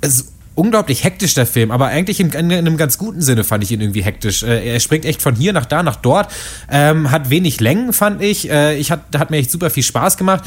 [0.00, 3.64] es ist unglaublich hektisch, der Film, aber eigentlich in, in einem ganz guten Sinne fand
[3.64, 4.42] ich ihn irgendwie hektisch.
[4.42, 6.30] Äh, er springt echt von hier nach da, nach dort,
[6.70, 8.50] ähm, hat wenig Längen, fand ich.
[8.50, 10.44] Äh, ich hat, hat mir echt super viel Spaß gemacht.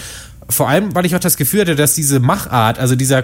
[0.49, 3.23] Vor allem, weil ich auch das Gefühl hatte, dass diese Machart, also dieser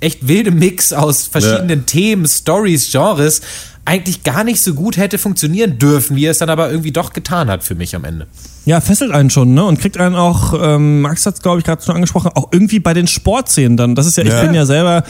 [0.00, 3.42] echt wilde Mix aus verschiedenen Themen, Stories, Genres,
[3.84, 7.12] eigentlich gar nicht so gut hätte funktionieren dürfen, wie er es dann aber irgendwie doch
[7.12, 8.26] getan hat für mich am Ende.
[8.64, 9.62] Ja, fesselt einen schon, ne?
[9.62, 12.80] Und kriegt einen auch, ähm, Max hat es, glaube ich, gerade schon angesprochen, auch irgendwie
[12.80, 13.94] bei den Sportszenen dann.
[13.94, 14.40] Das ist ja, ich Ja.
[14.42, 15.04] bin ja selber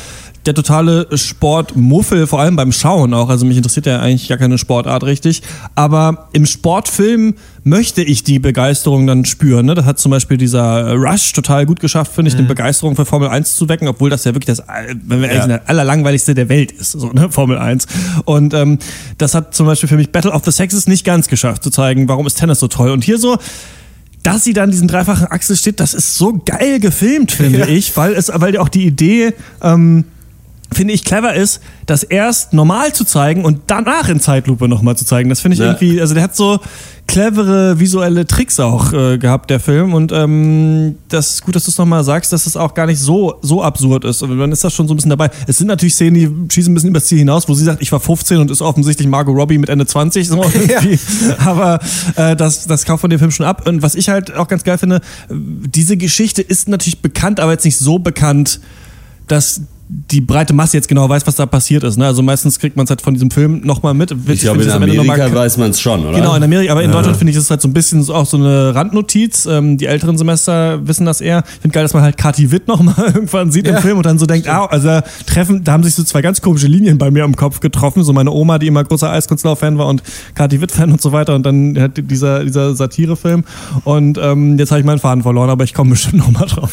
[0.46, 3.28] der totale Sportmuffel, vor allem beim Schauen auch.
[3.28, 5.42] Also mich interessiert ja eigentlich gar keine Sportart richtig.
[5.74, 9.66] Aber im Sportfilm möchte ich die Begeisterung dann spüren.
[9.66, 9.74] Ne?
[9.74, 12.40] Das hat zum Beispiel dieser Rush total gut geschafft, finde ich, mhm.
[12.40, 14.62] eine Begeisterung für Formel 1 zu wecken, obwohl das ja wirklich das,
[15.06, 17.30] wenn wir ehrlich sind, das allerlangweiligste der Welt ist, so, ne?
[17.30, 17.86] Formel 1.
[18.26, 18.78] Und ähm,
[19.16, 22.06] das hat zum Beispiel für mich Battle of the Sexes nicht ganz geschafft, zu zeigen,
[22.08, 22.90] warum ist Tennis so toll.
[22.90, 23.38] Und hier so,
[24.24, 27.66] dass sie dann diesen dreifachen Achsel steht, das ist so geil gefilmt, finde ja.
[27.66, 30.04] ich, weil es, weil auch die Idee ähm,
[30.74, 35.04] finde ich clever ist, das erst normal zu zeigen und danach in Zeitlupe nochmal zu
[35.04, 35.28] zeigen.
[35.28, 35.66] Das finde ich ja.
[35.66, 36.60] irgendwie, also der hat so
[37.06, 39.94] clevere visuelle Tricks auch äh, gehabt, der Film.
[39.94, 42.98] Und ähm, das ist gut, dass du es nochmal sagst, dass es auch gar nicht
[42.98, 44.22] so, so absurd ist.
[44.22, 45.30] Und dann ist das schon so ein bisschen dabei.
[45.46, 47.92] Es sind natürlich Szenen, die schießen ein bisschen übers Ziel hinaus, wo sie sagt, ich
[47.92, 50.26] war 15 und ist offensichtlich Margot Robbie mit Ende 20.
[50.28, 50.80] So ja.
[51.44, 51.78] Aber
[52.16, 53.66] äh, das, das kauft von dem Film schon ab.
[53.66, 57.64] Und was ich halt auch ganz geil finde, diese Geschichte ist natürlich bekannt, aber jetzt
[57.64, 58.60] nicht so bekannt,
[59.28, 59.62] dass
[60.10, 61.96] die breite Masse jetzt genau weiß, was da passiert ist.
[61.96, 62.06] Ne?
[62.06, 64.10] Also meistens kriegt man es halt von diesem Film nochmal mit.
[64.10, 66.18] Witzig ich glaube, in Amerika weiß man es schon, oder?
[66.18, 66.96] Genau, in Amerika, aber in ja.
[66.96, 69.46] Deutschland finde ich, es halt so ein bisschen so, auch so eine Randnotiz.
[69.46, 71.44] Ähm, die älteren Semester wissen das eher.
[71.46, 73.76] Ich finde geil, dass man halt Kati Witt nochmal irgendwann sieht ja.
[73.76, 76.40] im Film und dann so denkt, ah, also treffen, da haben sich so zwei ganz
[76.40, 78.02] komische Linien bei mir im Kopf getroffen.
[78.02, 80.02] So meine Oma, die immer großer Eiskunstlauf-Fan war und
[80.34, 83.44] Kati Witt-Fan und so weiter und dann halt dieser, dieser Satire-Film.
[83.84, 86.72] Und ähm, jetzt habe ich meinen Faden verloren, aber ich komme bestimmt nochmal drauf.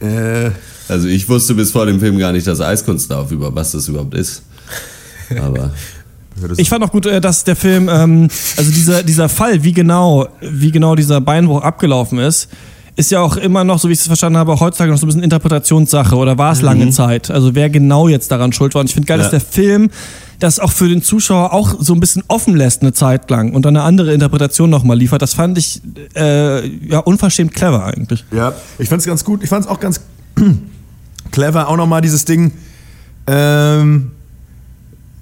[0.00, 0.50] äh...
[0.88, 4.14] Also ich wusste bis vor dem Film gar nicht, dass Eiskunstlauf über was das überhaupt
[4.14, 4.42] ist.
[5.40, 5.70] Aber
[6.56, 10.28] ich fand auch gut, äh, dass der Film, ähm, also dieser, dieser Fall, wie genau,
[10.40, 12.48] wie genau dieser Beinbruch abgelaufen ist,
[12.96, 15.08] ist ja auch immer noch, so wie ich es verstanden habe, heutzutage noch so ein
[15.08, 16.66] bisschen Interpretationssache oder war es mhm.
[16.66, 17.30] lange Zeit?
[17.30, 18.80] Also wer genau jetzt daran schuld war.
[18.80, 19.24] Und ich finde geil, ja.
[19.24, 19.90] dass der Film
[20.38, 23.64] das auch für den Zuschauer auch so ein bisschen offen lässt eine Zeit lang und
[23.64, 25.22] dann eine andere Interpretation nochmal liefert.
[25.22, 25.80] Das fand ich
[26.14, 28.24] äh, ja unverschämt clever eigentlich.
[28.32, 29.42] Ja, ich fand es ganz gut.
[29.42, 30.00] Ich fand es auch ganz
[31.30, 32.52] clever auch nochmal dieses Ding,
[33.26, 34.12] ähm,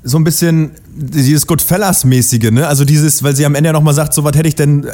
[0.04, 2.66] so ein bisschen dieses Goodfellas-mäßige, ne?
[2.66, 4.86] Also dieses, weil sie am Ende ja nochmal sagt, so was hätte ich denn,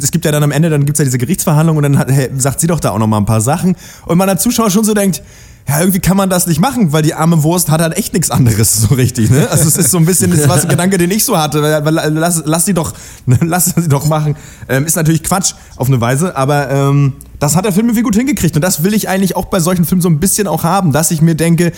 [0.00, 2.10] es gibt ja dann am Ende, dann gibt es ja diese Gerichtsverhandlung und dann hat,
[2.10, 3.74] hey, sagt sie doch da auch nochmal ein paar Sachen
[4.06, 5.22] und man als Zuschauer schon so denkt,
[5.68, 8.30] ja, irgendwie kann man das nicht machen, weil die arme Wurst hat halt echt nichts
[8.30, 9.48] anderes so richtig, ne?
[9.50, 12.12] Also es ist so ein bisschen das was ein Gedanke, den ich so hatte, weil,
[12.12, 12.92] lass, lass sie doch,
[13.40, 14.36] lass sie doch machen.
[14.68, 18.14] Ähm, ist natürlich Quatsch auf eine Weise, aber ähm, das hat der Film irgendwie gut
[18.14, 18.54] hingekriegt.
[18.54, 21.10] Und das will ich eigentlich auch bei solchen Filmen so ein bisschen auch haben, dass
[21.10, 21.72] ich mir denke,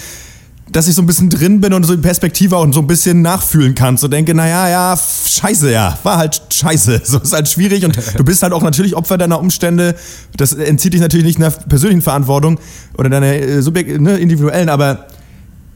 [0.71, 3.23] dass ich so ein bisschen drin bin und so die Perspektive auch so ein bisschen
[3.23, 3.97] nachfühlen kann.
[3.97, 7.03] So denke, naja, ja, scheiße, ja, war halt scheiße.
[7.13, 9.95] So ist halt schwierig und du bist halt auch natürlich Opfer deiner Umstände.
[10.37, 12.59] Das entzieht dich natürlich nicht einer persönlichen Verantwortung
[12.97, 15.07] oder deiner äh, subjekt, ne, individuellen, aber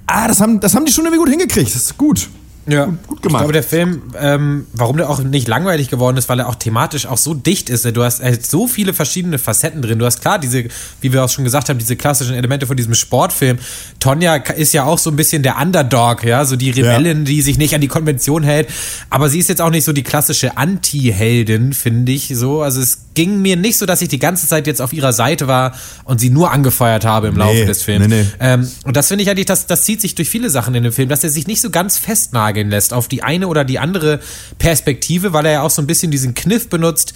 [0.06, 1.68] ah, das haben, das haben die schon irgendwie gut hingekriegt.
[1.68, 2.28] Das ist gut.
[2.66, 3.24] Ja, gut, gemacht.
[3.24, 6.56] Ich glaube, der Film, ähm, warum der auch nicht langweilig geworden ist, weil er auch
[6.56, 7.84] thematisch auch so dicht ist.
[7.96, 10.00] Du hast halt so viele verschiedene Facetten drin.
[10.00, 10.64] Du hast klar diese,
[11.00, 13.58] wie wir auch schon gesagt haben, diese klassischen Elemente von diesem Sportfilm.
[14.00, 17.24] Tonja ist ja auch so ein bisschen der Underdog, ja, so die Rebellin, ja.
[17.24, 18.68] die sich nicht an die Konvention hält.
[19.10, 22.62] Aber sie ist jetzt auch nicht so die klassische Anti-Heldin, finde ich so.
[22.62, 25.46] Also es ging mir nicht so, dass ich die ganze Zeit jetzt auf ihrer Seite
[25.46, 25.74] war
[26.04, 28.08] und sie nur angefeuert habe im Laufe nee, des Films.
[28.08, 28.26] Nee, nee.
[28.40, 30.92] Ähm, und das finde ich eigentlich, das, das zieht sich durch viele Sachen in dem
[30.92, 33.78] Film, dass er sich nicht so ganz festnagelt nageln lässt auf die eine oder die
[33.78, 34.20] andere
[34.58, 37.14] Perspektive, weil er ja auch so ein bisschen diesen Kniff benutzt.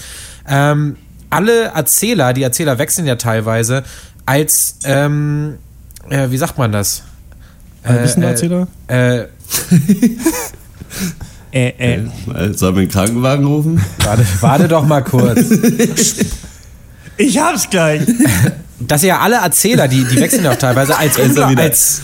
[0.48, 0.96] Ähm,
[1.30, 3.82] alle Erzähler, die Erzähler wechseln ja teilweise,
[4.26, 5.56] als, ähm,
[6.08, 7.02] äh, wie sagt man das?
[7.82, 8.68] Ein bisschen äh, Erzähler?
[8.88, 9.20] Äh,
[11.52, 11.94] äh, äh.
[11.94, 13.84] äh Sollen wir einen Krankenwagen rufen?
[14.04, 15.38] Warte, warte doch mal kurz.
[17.16, 18.02] ich hab's gleich.
[18.80, 22.00] Dass ja alle Erzähler, die, die wechseln ja auch teilweise als, als,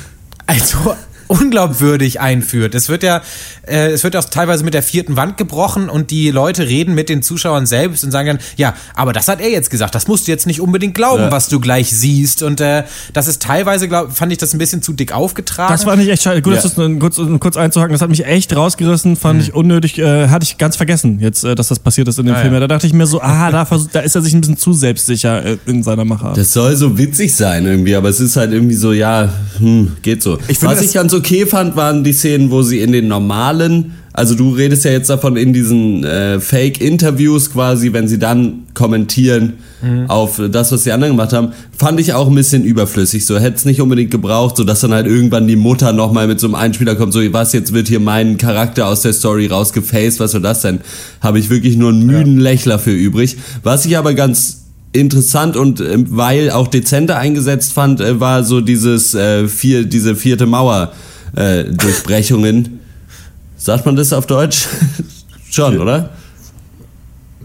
[0.47, 2.75] als, unglaubwürdig einführt.
[2.75, 3.23] Es wird ja,
[3.67, 7.09] äh, es wird auch teilweise mit der vierten Wand gebrochen und die Leute reden mit
[7.09, 10.27] den Zuschauern selbst und sagen dann, ja, aber das hat er jetzt gesagt, das musst
[10.27, 11.31] du jetzt nicht unbedingt glauben, ja.
[11.31, 12.43] was du gleich siehst.
[12.43, 15.73] Und äh, das ist teilweise, glaub, fand ich das ein bisschen zu dick aufgetragen.
[15.73, 16.43] Das war nicht echt schade.
[16.43, 16.63] Gut, ja.
[16.63, 19.45] das kurz, kurz einzuhaken, das hat mich echt rausgerissen, fand mhm.
[19.45, 22.35] ich unnötig, äh, hatte ich ganz vergessen jetzt, äh, dass das passiert ist in dem
[22.35, 22.55] ja, Film.
[22.55, 25.45] Da dachte ich mir so, ah, da, da ist er sich ein bisschen zu selbstsicher
[25.45, 26.33] äh, in seiner Macher.
[26.35, 30.23] Das soll so witzig sein irgendwie, aber es ist halt irgendwie so, ja, hm, geht
[30.23, 30.39] so.
[30.49, 34.35] Ich was ich ganz okay fand, waren die Szenen, wo sie in den normalen, also
[34.35, 40.09] du redest ja jetzt davon in diesen äh, Fake-Interviews quasi, wenn sie dann kommentieren mhm.
[40.09, 43.27] auf das, was die anderen gemacht haben, fand ich auch ein bisschen überflüssig.
[43.27, 46.41] So hätte es nicht unbedingt gebraucht, so dass dann halt irgendwann die Mutter nochmal mit
[46.41, 50.19] so einem Einspieler kommt, so was, jetzt wird hier mein Charakter aus der Story rausgefaced,
[50.19, 50.81] was soll das denn?
[51.21, 52.43] Habe ich wirklich nur einen müden ja.
[52.43, 53.37] Lächler für übrig.
[53.63, 54.66] Was ich aber ganz
[54.97, 60.17] interessant und äh, weil auch dezenter eingesetzt fand, äh, war so dieses äh, vier, diese
[60.17, 60.93] vierte Mauer
[61.37, 62.81] äh, Durchbrechungen.
[63.57, 64.67] Sagt man das auf Deutsch?
[65.51, 66.11] Schon, oder?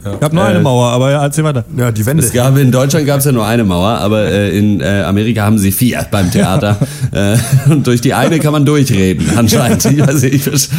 [0.03, 1.63] Ich habe nur eine Mauer, aber ja, erzähl weiter.
[1.77, 2.23] Ja, die Wände.
[2.23, 5.43] Es gab, in Deutschland gab es ja nur eine Mauer, aber äh, in äh, Amerika
[5.43, 6.79] haben sie vier beim Theater.
[7.11, 7.37] äh,
[7.69, 9.85] und durch die eine kann man durchreden, anscheinend.
[9.85, 10.69] Ich weiß nicht, ich,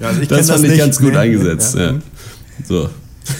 [0.00, 0.78] Ja, also ich das fand ich nicht.
[0.80, 1.18] ganz gut Nee.
[1.18, 1.74] eingesetzt.
[1.74, 1.90] Ja.
[1.90, 1.94] Ja.
[2.66, 2.88] So.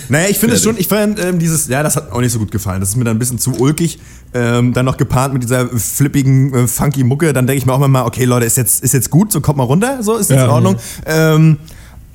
[0.08, 2.38] Naja, ich finde es schon, ich fand ähm, dieses, ja, das hat auch nicht so
[2.38, 2.80] gut gefallen.
[2.80, 3.98] Das ist mir dann ein bisschen zu ulkig.
[4.34, 7.32] Ähm, dann noch gepaart mit dieser flippigen, äh, funky Mucke.
[7.32, 9.40] Dann denke ich mir auch immer mal, okay, Leute, ist jetzt, ist jetzt gut, so
[9.40, 10.44] kommt mal runter, so ist jetzt Ja.
[10.46, 10.76] in Ordnung.
[11.06, 11.56] Ähm,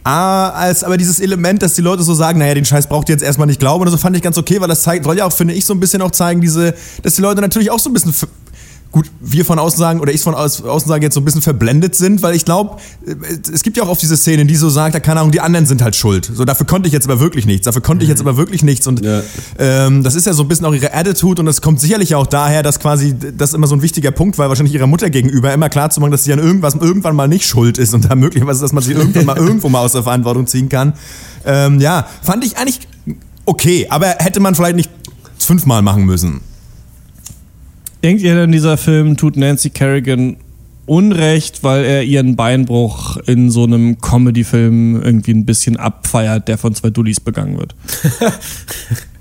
[0.05, 3.13] Ah, als, aber dieses Element, dass die Leute so sagen, naja, den Scheiß braucht ihr
[3.15, 5.23] jetzt erstmal nicht glauben oder so, fand ich ganz okay, weil das zeigt, soll ja
[5.23, 7.89] auch, finde ich, so ein bisschen auch zeigen, diese, dass die Leute natürlich auch so
[7.89, 8.13] ein bisschen,
[8.93, 11.95] gut, wir von außen sagen, oder ich von außen sagen jetzt so ein bisschen verblendet
[11.95, 12.77] sind, weil ich glaube,
[13.51, 15.65] es gibt ja auch oft diese Szenen, die so sagt, ja, keine Ahnung, die anderen
[15.65, 16.31] sind halt schuld.
[16.33, 18.85] So, dafür konnte ich jetzt aber wirklich nichts, dafür konnte ich jetzt aber wirklich nichts
[18.85, 19.21] und Ja.
[19.57, 22.27] ähm, das ist ja so ein bisschen auch ihre Attitude und das kommt sicherlich auch
[22.27, 25.69] daher, dass quasi das immer so ein wichtiger Punkt war, wahrscheinlich ihrer Mutter gegenüber, immer
[25.69, 28.61] klar zu machen, dass sie an irgendwas irgendwann mal nicht schuld ist und da möglicherweise,
[28.61, 30.93] dass man sie irgendwann mal irgendwo mal aus der Verantwortung ziehen kann.
[31.45, 32.79] Ähm, ja, fand ich eigentlich
[33.45, 34.91] okay, aber hätte man vielleicht nicht
[35.39, 36.41] fünfmal machen müssen.
[38.03, 40.35] Denkt ihr denn, dieser Film tut Nancy Kerrigan
[40.85, 46.75] Unrecht, weil er ihren Beinbruch in so einem Comedy-Film irgendwie ein bisschen abfeiert, der von
[46.75, 47.73] zwei Dullis begangen wird?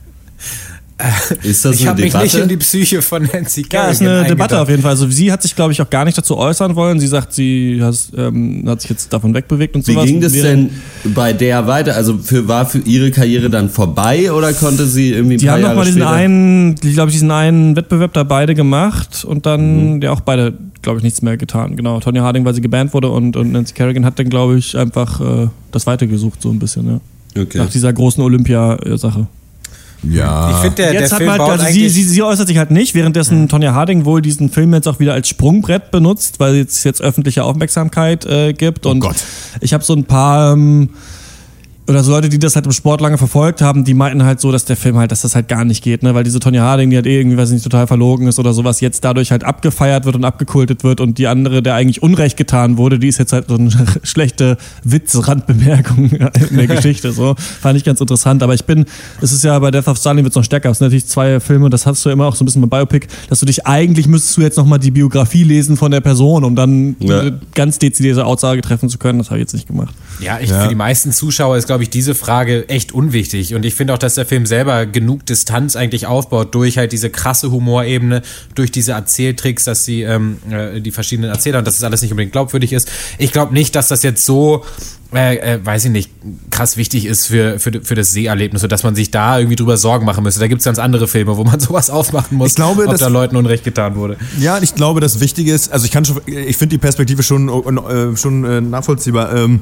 [1.43, 2.59] Ist das Ich eine habe mich nicht in die Debatte?
[2.59, 4.25] Psyche von Nancy Ja, Kerrigan ist eine.
[4.25, 4.91] Debatte auf jeden Fall.
[4.93, 7.01] Also sie hat sich, glaube ich, auch gar nicht dazu äußern wollen.
[7.01, 10.07] Sie sagt, sie has, ähm, hat sich jetzt davon wegbewegt und Wie sowas.
[10.07, 10.71] ging das denn
[11.15, 11.97] bei der weiter?
[11.97, 15.63] Also für, war für ihre Karriere dann vorbei oder konnte sie irgendwie Die paar haben
[15.63, 20.01] noch Jahre mal diesen einen, glaube ich, diesen einen Wettbewerb da beide gemacht und dann
[20.03, 21.77] ja auch beide, glaube ich, nichts mehr getan.
[21.77, 24.77] Genau, Tonya Harding, weil sie gebannt wurde und, und Nancy Kerrigan hat dann, glaube ich,
[24.77, 26.87] einfach äh, das weitergesucht so ein bisschen,
[27.35, 27.43] ja.
[27.43, 27.59] Okay.
[27.59, 29.27] Nach dieser großen Olympia-Sache.
[30.03, 30.51] Ja.
[30.51, 32.71] Ich finde, der, der Jetzt hat Film halt, also sie, sie, sie äußert sich halt
[32.71, 36.85] nicht, währenddessen Tonya Harding wohl diesen Film jetzt auch wieder als Sprungbrett benutzt, weil es
[36.85, 38.87] jetzt öffentliche Aufmerksamkeit äh, gibt.
[38.87, 39.17] Und Gott.
[39.61, 40.91] ich habe so ein paar ähm,
[41.93, 44.51] oder so Leute, die das halt im Sport lange verfolgt haben, die meinten halt so,
[44.53, 46.15] dass der Film halt, dass das halt gar nicht geht, ne?
[46.15, 48.53] Weil diese Tonya Harding, die halt eh irgendwie, weiß ich nicht, total verlogen ist oder
[48.53, 52.37] sowas, jetzt dadurch halt abgefeiert wird und abgekultet wird und die andere, der eigentlich Unrecht
[52.37, 53.71] getan wurde, die ist jetzt halt so eine
[54.03, 56.11] schlechte Witz-Randbemerkung
[56.51, 57.13] in der Geschichte.
[57.13, 58.43] So fand ich ganz interessant.
[58.43, 58.85] Aber ich bin,
[59.21, 60.71] es ist ja bei Death of Stalin wird es noch stärker.
[60.71, 63.07] Es sind natürlich zwei Filme, das hast du immer auch so ein bisschen beim Biopic,
[63.29, 66.57] dass du dich eigentlich müsstest du jetzt nochmal die Biografie lesen von der Person, um
[66.57, 67.21] dann Ja.
[67.21, 69.19] eine ganz dezidierte Aussage treffen zu können.
[69.19, 69.95] Das habe ich jetzt nicht gemacht.
[70.21, 73.55] Ja, ich, für die meisten Zuschauer ist, glaube ich, diese Frage echt unwichtig.
[73.55, 77.11] Und ich finde auch, dass der Film selber genug Distanz eigentlich aufbaut durch halt diese
[77.11, 78.23] krasse Humorebene,
[78.55, 82.13] durch diese Erzähltricks, dass sie ähm, äh, die verschiedenen Erzähler und dass es alles nicht
[82.13, 82.91] unbedingt glaubwürdig ist.
[83.19, 84.65] Ich glaube nicht, dass das jetzt so,
[85.15, 86.11] äh, äh, weiß ich nicht,
[86.51, 90.07] krass wichtig ist für, für, für das Seherlebnis, sodass man sich da irgendwie drüber Sorgen
[90.07, 90.41] machen müsste.
[90.41, 93.01] Da gibt es ganz andere Filme, wo man sowas aufmachen muss, Ich glaube, ob das-
[93.01, 94.17] da Leuten Unrecht getan wurde.
[94.39, 97.49] Ja, ich glaube, das Wichtige ist, also ich kann schon, ich finde die Perspektive schon,
[97.49, 99.35] äh, schon äh, nachvollziehbar.
[99.35, 99.61] Ähm,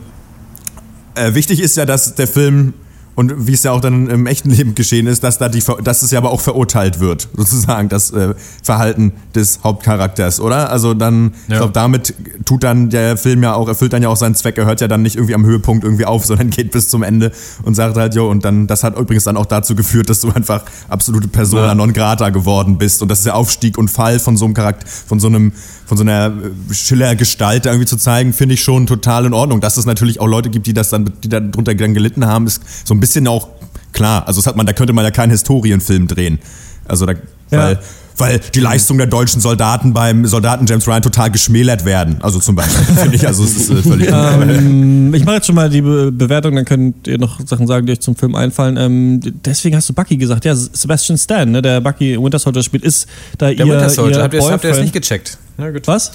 [1.14, 2.74] äh, wichtig ist ja, dass der Film
[3.14, 6.02] und wie es ja auch dann im echten Leben geschehen ist, dass da die, dass
[6.02, 10.70] es ja aber auch verurteilt wird, sozusagen das äh, Verhalten des Hauptcharakters, oder?
[10.70, 11.58] Also dann, ich Ja.
[11.58, 14.56] glaube, damit tut dann der Film ja auch, erfüllt dann ja auch seinen Zweck.
[14.58, 17.32] Er hört ja dann nicht irgendwie am Höhepunkt irgendwie auf, sondern geht bis zum Ende
[17.62, 20.30] und sagt halt, jo, und dann, das hat übrigens dann auch dazu geführt, dass du
[20.30, 21.74] einfach absolute Persona Ja.
[21.74, 23.02] non grata geworden bist.
[23.02, 25.52] Und das ist der Aufstieg und Fall von so einem Charakter, von so einem,
[25.86, 26.26] von so einer
[26.70, 29.60] äh, Schiller-Gestalt irgendwie zu zeigen, finde ich schon total in Ordnung.
[29.60, 32.62] Dass es natürlich auch Leute gibt, die das dann, die darunter dann gelitten haben, ist
[32.84, 33.48] so ein bisschen auch
[33.92, 34.26] klar.
[34.26, 36.38] Also das hat man, da könnte man ja keinen Historienfilm drehen.
[36.86, 37.14] Also da,
[37.50, 37.78] weil,
[38.16, 42.16] weil die Leistung der deutschen Soldaten beim Soldaten James Ryan total geschmälert werden.
[42.20, 44.08] Also zum Beispiel, finde ich, also es ist äh, völlig.
[44.12, 47.86] Ähm, ich mache jetzt schon mal die Be Bewertung, dann könnt ihr noch Sachen sagen,
[47.86, 48.76] die euch zum Film einfallen.
[48.76, 50.44] Ähm, deswegen hast du Bucky gesagt.
[50.44, 53.06] Ja, Sebastian Stan, ne, der Bucky Winter Soldier spielt, ist
[53.38, 55.38] da Der ihr, Winter Soldier, ihr habt ihr das- nicht gecheckt?
[55.56, 55.86] Na gut.
[55.86, 56.12] Was?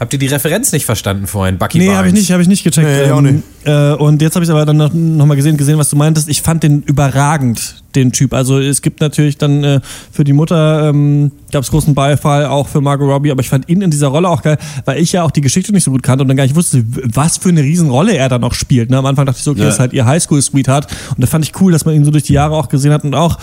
[0.00, 1.58] Habt ihr die Referenz nicht verstanden vorhin?
[1.58, 2.86] Bucky Nee, habe ich nicht, habe ich nicht gecheckt.
[2.86, 5.56] Nee, ich auch Ähm, Äh, und jetzt habe ich aber dann noch, noch mal gesehen,
[5.56, 6.28] gesehen, was du meintest.
[6.28, 8.32] Ich fand den überragend, den Typ.
[8.32, 9.80] Also es gibt natürlich dann äh,
[10.12, 13.68] für die Mutter ähm, gab es großen Beifall, auch für Margot Robbie, aber ich fand
[13.68, 16.02] ihn in dieser Rolle auch geil, weil ich ja auch die Geschichte nicht so gut
[16.02, 18.90] kannte und dann gar nicht wusste, was für eine Riesenrolle er da noch spielt.
[18.90, 18.96] Ne?
[18.98, 19.66] Am Anfang dachte ich so, okay, Ja.
[19.66, 20.86] das ist halt ihr Highschool-Sweetheart.
[21.10, 23.04] Und da fand ich cool, dass man ihn so durch die Jahre auch gesehen hat
[23.04, 23.36] und auch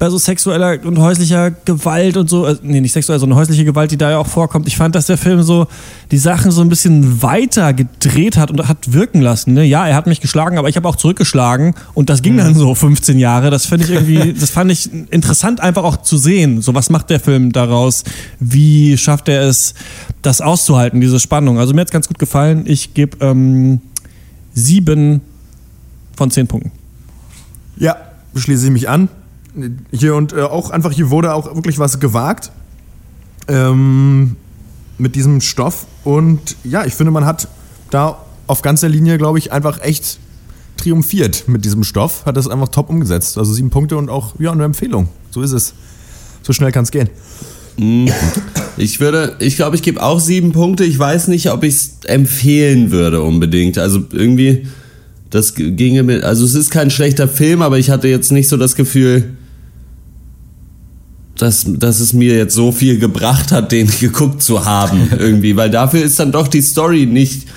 [0.00, 3.90] bei so sexueller und häuslicher Gewalt und so, äh, nee, nicht sexuell, sondern häusliche Gewalt,
[3.90, 4.66] die da ja auch vorkommt.
[4.66, 5.66] Ich fand, dass der Film so
[6.10, 9.52] die Sachen so ein bisschen weiter gedreht hat und hat wirken lassen.
[9.52, 9.62] Ne?
[9.66, 12.74] Ja, er hat mich geschlagen, aber ich habe auch zurückgeschlagen und das ging dann so
[12.74, 13.50] 15 Jahre.
[13.50, 16.62] Das finde ich irgendwie, das fand ich interessant einfach auch zu sehen.
[16.62, 18.02] So, was macht der Film daraus?
[18.38, 19.74] Wie schafft er es,
[20.22, 21.58] das auszuhalten, diese Spannung?
[21.58, 22.64] Also mir hat's ganz gut gefallen.
[22.64, 23.82] Ich gebe ähm,
[24.54, 25.20] sieben
[26.16, 26.72] von zehn Punkten.
[27.76, 27.96] Ja,
[28.34, 29.10] schließe ich mich an.
[29.90, 32.52] Hier und äh, auch einfach, hier wurde auch wirklich was gewagt
[33.48, 34.36] ähm,
[34.98, 35.86] mit diesem Stoff.
[36.04, 37.48] Und ja, ich finde, man hat
[37.90, 40.18] da auf ganzer Linie, glaube ich, einfach echt
[40.76, 43.38] triumphiert mit diesem Stoff, hat das einfach top umgesetzt.
[43.38, 45.08] Also sieben Punkte und auch ja, eine Empfehlung.
[45.30, 45.74] So ist es.
[46.42, 47.10] So schnell kann es gehen.
[48.76, 50.84] Ich würde, ich glaube, ich gebe auch sieben Punkte.
[50.84, 53.78] Ich weiß nicht, ob ich es empfehlen würde unbedingt.
[53.78, 54.66] Also irgendwie,
[55.30, 58.56] das ginge mit, also es ist kein schlechter Film, aber ich hatte jetzt nicht so
[58.56, 59.36] das Gefühl,
[61.40, 65.70] dass, dass es mir jetzt so viel gebracht hat, den geguckt zu haben irgendwie, weil
[65.70, 67.48] dafür ist dann doch die Story nicht,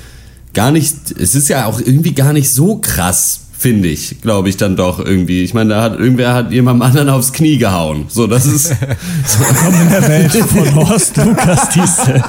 [0.54, 4.58] gar nicht, es ist ja auch irgendwie gar nicht so krass, finde ich, glaube ich
[4.58, 5.42] dann doch irgendwie.
[5.42, 8.06] Ich meine, da hat irgendwer hat jemandem anderen aufs Knie gehauen.
[8.10, 8.72] So, das ist
[9.40, 12.24] Willkommen in der Welt von Horst Lukas Diesel.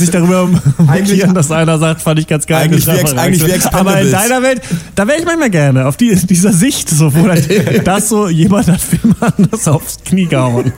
[0.00, 2.62] Sich darüber mokieren, dass einer sagt, fand ich ganz geil.
[2.64, 3.52] Eigentlich wie Ex- eigentlich wie.
[3.72, 4.62] Aber in deiner Welt,
[4.94, 7.38] da wäre ich manchmal gerne, auf die, dieser Sicht, so, wo dann,
[7.84, 10.72] das so, jemand hat Film anders aufs Knie gehauen.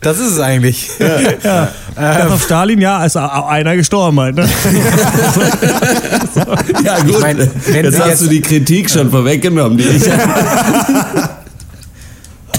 [0.00, 0.88] Das ist es eigentlich.
[1.42, 1.68] Ja.
[2.28, 4.36] auf Stalin, ja, ist einer gestorben halt.
[4.36, 4.48] Ne?
[6.84, 7.20] ja gut.
[7.20, 10.04] mein, wenn jetzt hast jetzt- du die Kritik schon vorweggenommen, die ich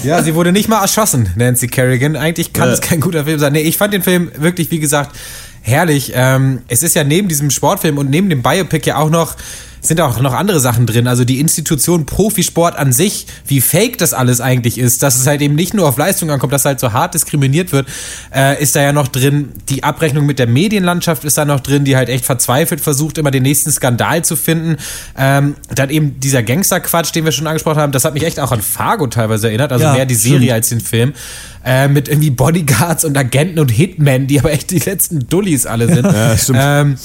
[0.02, 2.16] Ja, sie wurde nicht mal erschossen, Nancy Kerrigan.
[2.16, 2.74] Eigentlich kann Ja.
[2.74, 3.52] es kein guter Film sein.
[3.52, 5.14] Nee, ich fand den Film wirklich, wie gesagt,
[5.62, 6.12] herrlich.
[6.14, 9.36] Ähm, es ist ja neben diesem Sportfilm und neben dem Biopic ja auch noch
[9.80, 11.06] sind auch noch andere Sachen drin.
[11.06, 15.40] Also die Institution Profisport an sich, wie fake das alles eigentlich ist, dass es halt
[15.40, 17.88] eben nicht nur auf Leistung ankommt, dass halt so hart diskriminiert wird,
[18.34, 19.50] äh, ist da ja noch drin.
[19.68, 23.30] Die Abrechnung mit der Medienlandschaft ist da noch drin, die halt echt verzweifelt versucht, immer
[23.30, 24.76] den nächsten Skandal zu finden.
[25.16, 28.52] Ähm, dann eben dieser Gangsterquatsch, den wir schon angesprochen haben, das hat mich echt auch
[28.52, 30.34] an Fargo teilweise erinnert, also Ja, mehr die stimmt.
[30.34, 31.14] Serie als den Film.
[31.62, 35.92] Äh, mit irgendwie Bodyguards und Agenten und Hitmen, die aber echt die letzten Dullis alle
[35.92, 36.06] sind.
[36.06, 36.58] Ja, stimmt.
[36.60, 36.96] Ähm,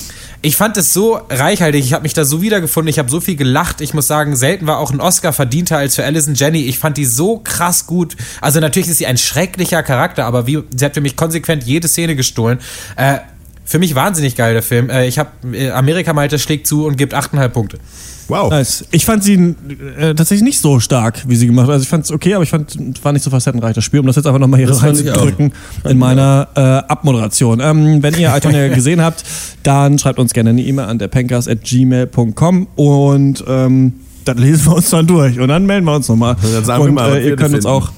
[0.41, 3.35] ich fand es so reichhaltig, ich habe mich da so wiedergefunden, ich habe so viel
[3.35, 3.81] gelacht.
[3.81, 6.65] Ich muss sagen, selten war auch ein Oscar verdienter als für Alison Jenny.
[6.67, 8.15] Ich fand die so krass gut.
[8.39, 11.87] Also natürlich ist sie ein schrecklicher Charakter, aber wie, sie hat für mich konsequent jede
[11.89, 12.59] Szene gestohlen.
[12.95, 13.17] Äh,
[13.65, 14.89] für mich wahnsinnig geil, der Film.
[14.89, 17.79] Äh, ich habe äh, Amerika Malte schlägt zu und gibt 8,5 Punkte.
[18.27, 18.49] Wow.
[18.49, 18.85] Nice.
[18.91, 19.55] Ich fand sie
[19.97, 21.73] äh, tatsächlich nicht so stark, wie sie gemacht hat.
[21.73, 24.07] Also ich fand es okay, aber ich fand, war nicht so facettenreich das Spiel, um
[24.07, 25.53] das jetzt einfach nochmal hier reinzudrücken
[25.87, 27.59] in meiner äh, Abmoderation.
[27.59, 29.23] Ähm, wenn ihr Itonia gesehen habt,
[29.63, 33.93] dann schreibt uns gerne eine E-Mail an derpencast.gmail.com und ähm,
[34.25, 36.35] dann lesen wir uns dann durch und dann melden wir uns nochmal.
[36.41, 37.67] Dann sagen wir Und mal, was äh, ihr könnt uns finden.
[37.67, 37.91] auch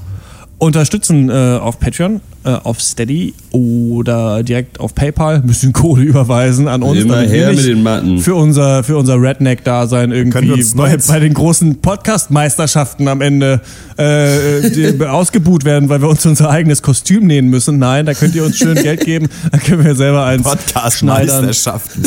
[0.59, 5.41] unterstützen äh, auf Patreon, äh, auf Steady oder direkt auf PayPal.
[5.43, 6.99] Müssen Kohle überweisen an uns.
[6.99, 8.19] Immer her mit den Matten.
[8.19, 13.61] Für unser, für unser Redneck-Dasein Können wir irgendwie bei, bei den großen Podcast-Meisterschaften am Ende
[13.97, 17.77] äh, ausgebuht werden, weil wir uns unser eigenes Kostüm nähen müssen.
[17.77, 19.27] Nein, da könnt ihr uns schön Geld geben.
[19.51, 20.43] Dann können wir selber eins.
[20.43, 22.03] Podcast-Meisterschaften.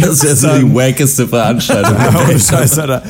[0.00, 1.96] Das wäre so die wackeste Veranstaltung.
[2.14, 3.02] Oh, Scheiße, Alter.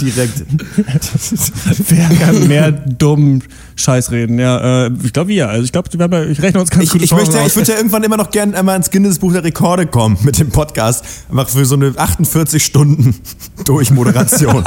[0.00, 0.44] Direkt.
[1.88, 3.42] Wer kann mehr dummen
[3.76, 4.38] Scheiß reden?
[4.38, 5.48] Ja, äh, ich glaube wir.
[5.48, 7.38] Also ich glaube, wir haben ja- ich rechne uns ganz Ich, gute ich, möchte, Chancen
[7.38, 7.50] ja- aus.
[7.50, 10.38] ich würde ja irgendwann immer noch gerne einmal ins Guinness Buch der Rekorde kommen mit
[10.38, 11.04] dem Podcast.
[11.30, 13.14] Einfach für so eine 48 Stunden
[13.64, 14.64] Durchmoderation.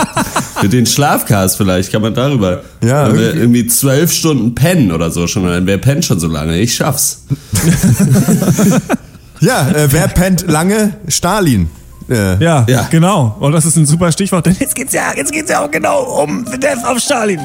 [0.59, 2.63] Für den Schlafcast vielleicht kann man darüber.
[2.83, 5.43] Ja, Wenn wir irgendwie- irgendwie zwölf Stunden pennen oder so schon.
[5.65, 6.57] Wer pennt schon so lange?
[6.59, 7.23] Ich schaff's.
[9.41, 10.95] ja, äh, wer pennt lange?
[11.07, 11.69] Stalin.
[12.09, 12.87] Äh, Ja, Ja.
[12.89, 13.35] genau.
[13.39, 16.03] Und das ist ein super Stichwort, denn jetzt geht's ja, jetzt geht's ja auch genau
[16.23, 17.39] um Death auf Stalin.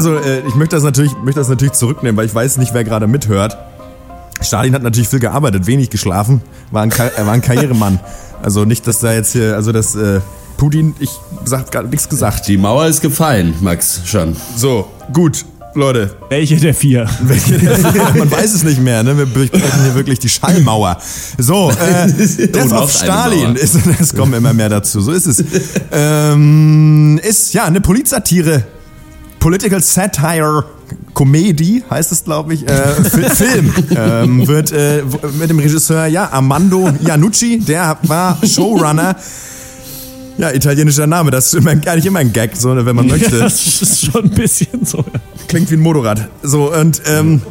[0.00, 2.84] Also äh, ich möchte das, natürlich, möchte das natürlich zurücknehmen, weil ich weiß nicht, wer
[2.84, 3.58] gerade mithört.
[4.40, 8.00] Stalin hat natürlich viel gearbeitet, wenig geschlafen, war ein, Ka er war ein Karrieremann.
[8.42, 10.20] Also nicht, dass da jetzt hier, also das äh,
[10.56, 11.10] Putin, ich
[11.44, 12.48] sag gar nichts gesagt.
[12.48, 14.34] Die Mauer ist gefallen, Max, schon.
[14.56, 16.16] So, gut, Leute.
[16.30, 17.04] Welche der vier?
[18.16, 19.18] Man weiß es nicht mehr, ne?
[19.18, 20.96] Wir besprechen hier wirklich die Schallmauer.
[21.36, 23.56] So, äh, Death noch of Stalin Mauer.
[23.58, 25.44] ist, es kommen immer mehr dazu, so ist es.
[25.92, 28.64] Ähm, ist ja eine Polizatire,
[29.40, 30.64] Political Satire,
[31.14, 33.72] Comedy heißt es, glaube ich, äh, Fi- Film.
[33.96, 35.02] Ähm, wird äh,
[35.38, 39.16] mit dem Regisseur, ja, Armando Iannucci, der war Showrunner.
[40.38, 43.38] Ja, italienischer Name, das ist immer, eigentlich immer ein Gag, so, wenn man möchte.
[43.40, 45.04] das ist schon ein bisschen so.
[45.48, 46.28] Klingt wie ein Motorrad.
[46.42, 47.42] So, und, ähm,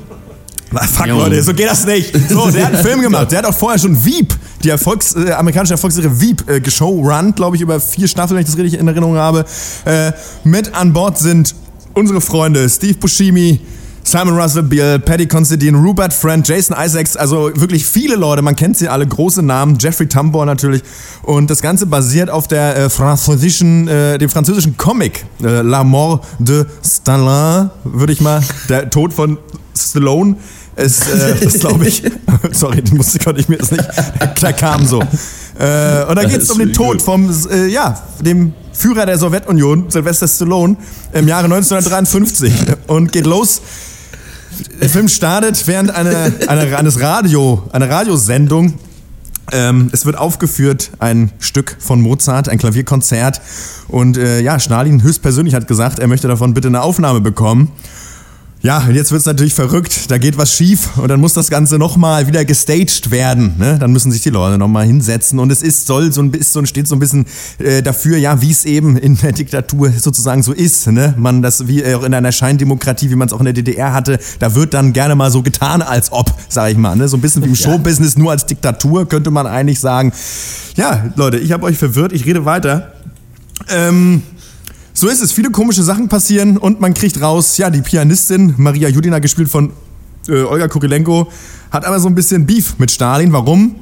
[0.71, 2.13] na, fuck, Leute, so geht das nicht.
[2.29, 3.31] So, der hat einen Film gemacht.
[3.31, 7.55] Der hat auch vorher schon Veep, die Erfolgs, äh, amerikanische Erfolgsserie Veep, äh, geshowrun, glaube
[7.55, 9.45] ich, über vier Staffeln, wenn ich das richtig in Erinnerung habe.
[9.85, 10.11] Äh,
[10.43, 11.53] mit an Bord sind
[11.93, 13.59] unsere Freunde Steve Buscemi,
[14.03, 18.77] Simon Russell Beale, Paddy Considine, Rupert Friend, Jason Isaacs, also wirklich viele Leute, man kennt
[18.77, 20.81] sie alle, große Namen, Jeffrey Tambor natürlich.
[21.23, 26.25] Und das Ganze basiert auf der äh, französischen, äh, dem französischen Comic äh, La Mort
[26.39, 29.37] de Stallin, würde ich mal, der Tod von
[29.77, 30.37] Stallone
[30.75, 32.01] ist, äh, das glaube ich,
[32.51, 33.83] sorry, die Musik konnte ich mir das nicht,
[34.41, 35.01] der kam so.
[35.59, 39.91] Äh, und da geht es um den Tod vom, äh, ja, dem Führer der Sowjetunion,
[39.91, 40.77] Sylvester Stallone,
[41.11, 42.53] im Jahre 1953
[42.87, 43.61] und geht los.
[44.81, 48.75] Der Film startet während einer, einer, eines Radio, einer Radiosendung.
[49.51, 53.41] Ähm, es wird aufgeführt ein Stück von Mozart, ein Klavierkonzert.
[53.89, 57.73] Und äh, ja, Stalin höchstpersönlich hat gesagt, er möchte davon bitte eine Aufnahme bekommen.
[58.61, 60.11] Ja, und jetzt wird's natürlich verrückt.
[60.11, 63.53] Da geht was schief und dann muss das Ganze nochmal wieder gestaged werden.
[63.57, 63.77] Ne?
[63.79, 66.85] Dann müssen sich die Leute nochmal hinsetzen und es ist, soll so ein bisschen, steht
[66.85, 67.25] so ein bisschen
[67.59, 70.87] äh, dafür, ja, wie es eben in der Diktatur sozusagen so ist.
[70.87, 71.13] Ne?
[71.17, 74.19] Man das wie auch in einer Scheindemokratie, wie man es auch in der DDR hatte,
[74.39, 76.97] da wird dann gerne mal so getan, als ob, sag ich mal.
[76.97, 77.07] Ne?
[77.07, 80.11] So ein bisschen wie im Showbusiness, nur als Diktatur könnte man eigentlich sagen.
[80.75, 82.91] Ja, Leute, ich habe euch verwirrt, ich rede weiter.
[83.69, 84.23] Ähm,
[84.99, 85.31] so ist es.
[85.31, 89.71] Viele komische Sachen passieren und man kriegt raus, ja, die Pianistin Maria Judina, gespielt von
[90.27, 91.31] äh, Olga Kurilenko,
[91.71, 93.31] hat aber so ein bisschen Beef mit Stalin.
[93.31, 93.75] Warum?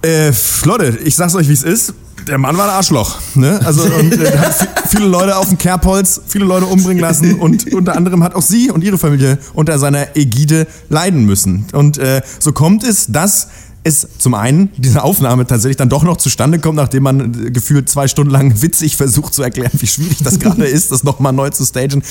[0.00, 0.32] Äh,
[0.64, 1.92] Leute, ich sag's euch, wie es ist.
[2.26, 3.18] Der Mann war ein Arschloch.
[3.34, 3.60] Ne?
[3.62, 7.94] Also und, äh, hat viele Leute auf dem Kerbholz, viele Leute umbringen lassen und unter
[7.94, 11.66] anderem hat auch sie und ihre Familie unter seiner Ägide leiden müssen.
[11.72, 13.48] Und äh, so kommt es, dass
[13.84, 17.88] es zum einen diese Aufnahme tatsächlich dann doch noch zustande kommt, nachdem man äh, gefühlt
[17.88, 21.50] zwei Stunden lang witzig versucht zu erklären, wie schwierig das gerade ist, das nochmal neu
[21.50, 22.02] zu stagen.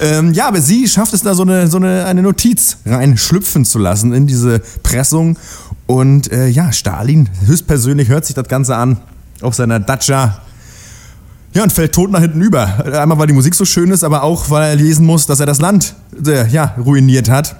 [0.00, 3.78] Ähm, ja, aber sie schafft es da so eine, so eine, eine Notiz reinschlüpfen zu
[3.78, 5.38] lassen in diese Pressung.
[5.86, 8.98] Und äh, ja, Stalin höchstpersönlich hört sich das Ganze an
[9.40, 10.40] auf seiner Dacia
[11.56, 12.84] ja, und fällt tot nach hinten über.
[13.00, 15.46] Einmal, weil die Musik so schön ist, aber auch, weil er lesen muss, dass er
[15.46, 15.94] das Land
[16.26, 17.56] äh, ja, ruiniert hat.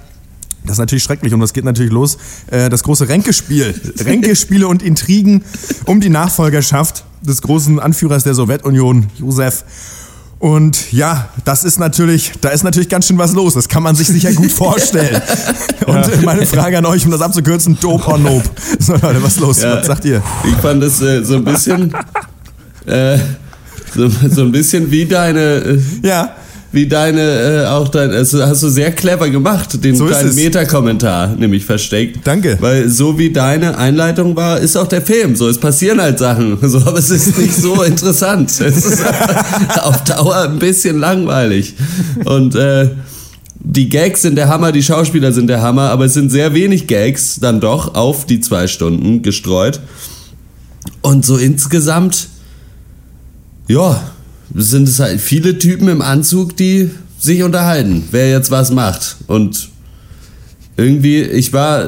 [0.67, 2.17] Das ist natürlich schrecklich und das geht natürlich los.
[2.51, 3.73] Äh, das große Ränkespiel.
[4.05, 5.43] Ränkespiele und Intrigen
[5.85, 9.63] um die Nachfolgerschaft des großen Anführers der Sowjetunion, Josef.
[10.39, 13.55] Und ja, das ist natürlich, da ist natürlich ganz schön was los.
[13.55, 15.19] Das kann man sich sicher gut vorstellen.
[15.87, 18.43] Und äh, meine Frage an euch, um das abzukürzen, dope or nope?
[18.79, 19.63] So, Leute, was los?
[19.63, 19.77] Ja.
[19.77, 20.21] Was sagt ihr?
[20.47, 21.91] Ich fand das äh, so ein bisschen.
[22.85, 23.17] äh,
[23.95, 25.39] so, so ein bisschen wie deine.
[25.39, 26.35] Äh, Ja,
[26.71, 30.35] wie deine, äh, auch dein, also hast du sehr clever gemacht, den So kleinen.
[30.35, 32.19] Meta-Kommentar nämlich versteckt.
[32.25, 32.57] Danke.
[32.59, 35.35] Weil so wie deine Einleitung war, ist auch der Film.
[35.35, 36.57] So, es passieren halt Sachen.
[36.67, 38.49] So, aber es ist nicht so interessant.
[38.49, 39.01] Es ist
[39.81, 41.75] auf Dauer ein bisschen langweilig.
[42.25, 42.89] Und äh,
[43.59, 46.87] die Gags sind der Hammer, die Schauspieler sind der Hammer, aber es sind sehr wenig
[46.87, 49.79] Gags dann doch auf die zwei Stunden gestreut.
[51.01, 52.27] Und so insgesamt,
[53.67, 54.01] ja,
[54.55, 59.17] sind es halt viele Typen im Anzug, die sich unterhalten, wer jetzt was macht.
[59.27, 59.69] Und
[60.75, 61.85] irgendwie, ich war.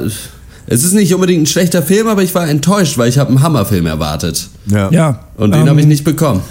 [0.71, 3.41] Es ist nicht unbedingt ein schlechter Film, aber ich war enttäuscht, weil ich habe einen
[3.41, 4.49] Hammerfilm erwartet.
[4.67, 4.91] ja.
[4.91, 5.25] Ja.
[5.35, 6.41] Und den ähm, habe ich nicht bekommen.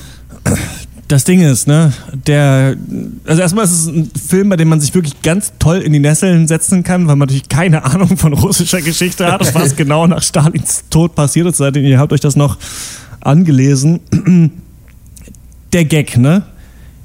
[1.07, 1.93] Das Ding ist, ne,
[2.27, 2.77] der,
[3.25, 6.01] also erstmal ist es ein Film, bei dem man sich wirklich ganz toll in die
[6.01, 10.07] Nesseln setzen kann, weil man natürlich keine Ahnung von russischer Geschichte hat und was genau
[10.07, 11.59] nach Stalins Tod passiert ist.
[11.59, 12.59] Seitdem ihr habt euch das noch
[13.21, 14.01] angelesen.
[15.73, 16.43] Der Gag, ne,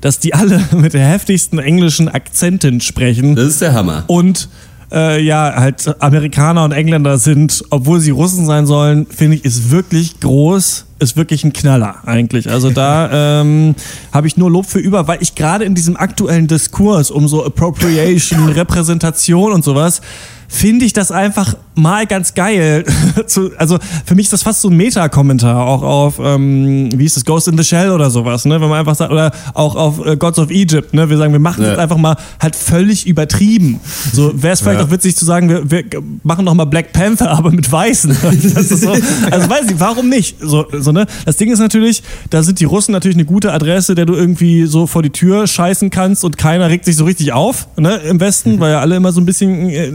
[0.01, 4.03] dass die alle mit der heftigsten englischen Akzenten sprechen Das ist der Hammer.
[4.07, 4.49] und
[4.93, 9.71] äh, ja, halt Amerikaner und Engländer sind, obwohl sie Russen sein sollen, finde ich, ist
[9.71, 12.49] wirklich groß, ist wirklich ein Knaller eigentlich.
[12.49, 13.75] Also da ähm,
[14.11, 17.43] habe ich nur Lob für über, weil ich gerade in diesem aktuellen Diskurs um so
[17.43, 20.01] Appropriation, Repräsentation und sowas,
[20.53, 22.85] finde ich das einfach mal ganz geil.
[23.57, 27.25] Also für mich ist das fast so ein Meta-Kommentar auch auf, ähm, wie hieß das,
[27.25, 28.59] Ghost in the Shell oder sowas, ne?
[28.61, 31.09] Wenn man einfach sagt, oder auch auf äh, Gods of Egypt, ne?
[31.09, 31.69] Wir sagen, wir machen Ja.
[31.71, 33.79] jetzt einfach mal halt völlig übertrieben.
[34.13, 35.83] So wäre es vielleicht auch witzig zu sagen, wir, wir
[36.23, 38.15] machen noch mal Black Panther, aber mit Weißen.
[38.53, 40.37] Das ist so, also weiß ich, warum nicht?
[40.41, 41.05] So, so, ne?
[41.25, 44.65] Das Ding ist natürlich, da sind die Russen natürlich eine gute Adresse, der du irgendwie
[44.65, 47.95] so vor die Tür scheißen kannst und keiner regt sich so richtig auf, ne?
[48.09, 49.91] Im Westen, weil ja alle immer so ein bisschen äh,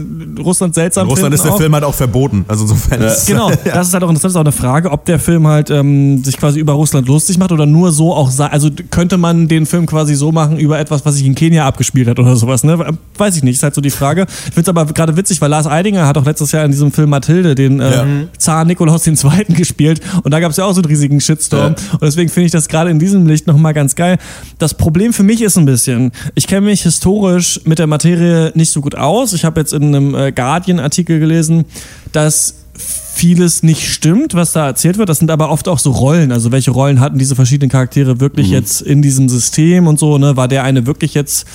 [0.49, 1.57] Russland seltsam In Russland finden ist der auch.
[1.59, 2.45] Film halt auch verboten.
[2.47, 5.05] Also insofern ist Genau, das ist halt auch interessant, das ist auch eine Frage, ob
[5.05, 8.69] der Film halt ähm, sich quasi über Russland lustig macht oder nur so auch, also
[8.91, 12.19] könnte man den Film quasi so machen über etwas, was sich in Kenia abgespielt hat
[12.19, 12.77] oder sowas, ne?
[13.17, 14.25] Weiß ich nicht, ist halt so die Frage.
[14.47, 16.91] Ich finde es aber gerade witzig, weil Lars Eidinger hat auch letztes Jahr in diesem
[16.91, 18.05] Film Mathilde den äh, Ja.
[18.37, 19.15] Zar Nikolaus II.
[19.49, 21.93] gespielt und da gab es ja auch so einen riesigen Shitstorm Ja.
[21.93, 24.17] und deswegen finde ich das gerade in diesem Licht nochmal ganz geil.
[24.57, 28.71] Das Problem für mich ist ein bisschen, ich kenne mich historisch mit der Materie nicht
[28.71, 29.33] so gut aus.
[29.33, 31.65] Ich habe jetzt in einem äh, Guardian-Artikel gelesen,
[32.13, 35.09] dass vieles nicht stimmt, was da erzählt wird.
[35.09, 36.31] Das sind aber oft auch so Rollen.
[36.31, 40.37] Also welche Rollen hatten diese verschiedenen Charaktere wirklich jetzt in diesem System und so, ne?
[40.37, 41.45] War der eine wirklich jetzt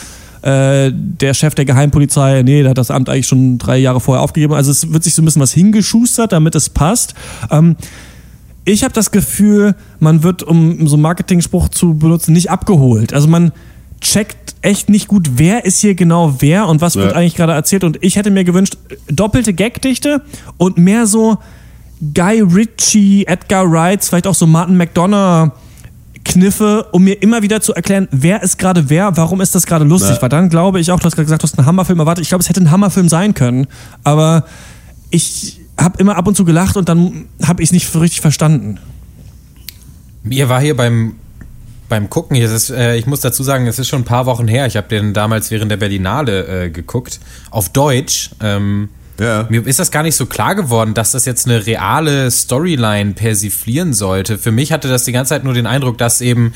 [0.42, 4.22] äh, der Chef der Geheimpolizei, nee, der hat das Amt eigentlich schon drei Jahre vorher
[4.22, 4.52] aufgegeben.
[4.52, 7.14] Also es wird sich so ein bisschen was hingeschustert, damit es passt.
[7.50, 7.76] Ähm,
[8.66, 13.14] ich habe das Gefühl, man wird, um so einen Marketing-Spruch zu benutzen, nicht abgeholt.
[13.14, 13.52] Also man
[14.04, 17.16] checkt echt nicht gut, wer ist hier genau wer und was wird Ja.
[17.16, 17.82] eigentlich gerade erzählt.
[17.84, 18.76] Und ich hätte mir gewünscht,
[19.08, 20.22] doppelte Gagdichte
[20.56, 21.38] und mehr so
[22.14, 25.50] Guy Ritchie, Edgar Wrights, vielleicht auch so Martin McDonough.
[26.26, 29.84] Kniffe, um mir immer wieder zu erklären, wer ist gerade wer, warum ist das gerade
[29.84, 30.16] lustig.
[30.16, 30.22] Ja.
[30.22, 32.22] Weil dann glaube ich auch, du hast gerade gesagt, du hast einen Hammerfilm erwartet.
[32.22, 33.66] Ich glaube, es hätte ein Hammerfilm sein können,
[34.04, 34.44] aber
[35.10, 38.78] ich habe immer ab und zu gelacht und dann habe ich es nicht richtig verstanden.
[40.22, 41.16] Mir war hier beim,
[41.88, 44.48] beim Gucken, es ist, äh, ich muss dazu sagen, es ist schon ein paar Wochen
[44.48, 44.66] her.
[44.66, 47.20] Ich habe den damals während der Berlinale äh, geguckt,
[47.50, 48.30] auf Deutsch.
[48.40, 49.46] Ähm, Ja.
[49.48, 53.92] Mir ist das gar nicht so klar geworden, dass das jetzt eine reale Storyline persiflieren
[53.92, 54.38] sollte.
[54.38, 56.52] Für mich hatte das die ganze Zeit nur den Eindruck, dass eben,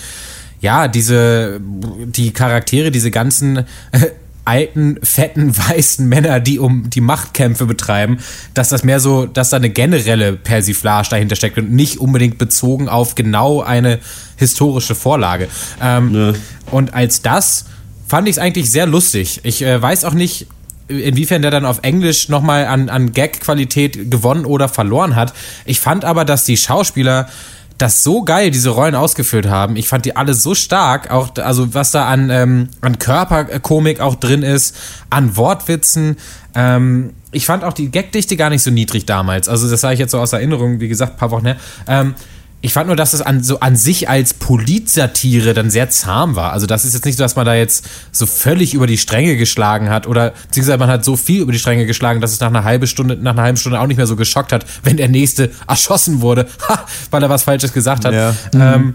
[0.61, 3.65] ja, diese, die Charaktere, diese ganzen
[4.49, 8.19] alten, fetten, weißen Männer, die um die Machtkämpfe betreiben,
[8.55, 12.89] dass das mehr so, dass da eine generelle Persiflage dahinter steckt und nicht unbedingt bezogen
[12.89, 13.99] auf genau eine
[14.37, 15.49] historische Vorlage.
[15.83, 16.35] Ähm,
[16.71, 17.67] Und als das
[18.07, 19.41] fand ich es eigentlich sehr lustig.
[19.43, 20.47] Ich äh, weiß auch nicht,
[20.89, 25.35] inwiefern der dann auf Englisch nochmal an, an Gag-Qualität gewonnen oder verloren hat.
[25.67, 27.29] Ich fand aber, dass die Schauspieler
[27.79, 29.77] das so geil, diese Rollen ausgefüllt haben.
[29.77, 34.17] Ich fand die alle so stark, auch also was da an, ähm, an Körperkomik auch
[34.17, 34.77] drin ist,
[35.11, 36.17] an Wortwitzen.
[36.55, 39.49] Ähm, ich fand auch die Gagdichte gar nicht so niedrig damals.
[39.49, 41.57] Also das sage ich jetzt so aus Erinnerung, wie gesagt, paar Wochen her.
[41.87, 42.15] Ähm,
[42.61, 46.53] ich fand nur, dass es an, so an sich als Politsatire dann sehr zahm war.
[46.53, 49.37] Also das ist jetzt nicht so, dass man da jetzt so völlig über die Stränge
[49.37, 52.49] geschlagen hat oder beziehungsweise man hat so viel über die Stränge geschlagen, dass es nach
[52.49, 55.09] einer halben Stunde, nach einer halben Stunde auch nicht mehr so geschockt hat, wenn der
[55.09, 58.13] nächste erschossen wurde, ha, weil er was Falsches gesagt hat.
[58.13, 58.35] Ja.
[58.53, 58.95] Ähm,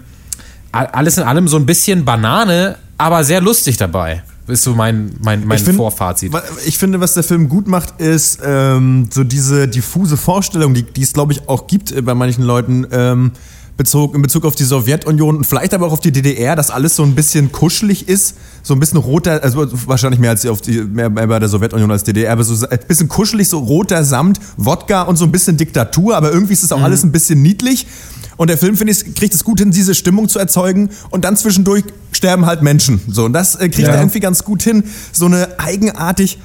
[0.72, 4.24] alles in allem so ein bisschen Banane, aber sehr lustig dabei.
[4.46, 6.32] Ist so mein, mein, mein Ich find- Vorfazit.
[6.66, 11.02] Ich finde, was der Film gut macht, ist ähm, so diese diffuse Vorstellung, die, die
[11.02, 13.30] es, glaube ich, auch gibt äh, bei manchen Leuten, ähm,
[13.76, 16.94] Bezug, in Bezug auf die Sowjetunion und vielleicht aber auch auf die DDR, dass alles
[16.94, 20.80] so ein bisschen kuschelig ist, so ein bisschen roter, also wahrscheinlich mehr als auf die,
[20.82, 24.38] mehr, mehr bei der Sowjetunion als DDR, aber so ein bisschen kuschelig, so roter Samt,
[24.56, 27.88] Wodka und so ein bisschen Diktatur, aber irgendwie ist es auch alles ein bisschen niedlich.
[28.36, 31.36] Und der Film, finde ich, kriegt es gut hin, diese Stimmung zu erzeugen und dann
[31.36, 33.00] zwischendurch sterben halt Menschen.
[33.08, 33.94] So, und das äh, kriegt Ja.
[33.94, 36.38] er irgendwie ganz gut hin, so eine eigenartig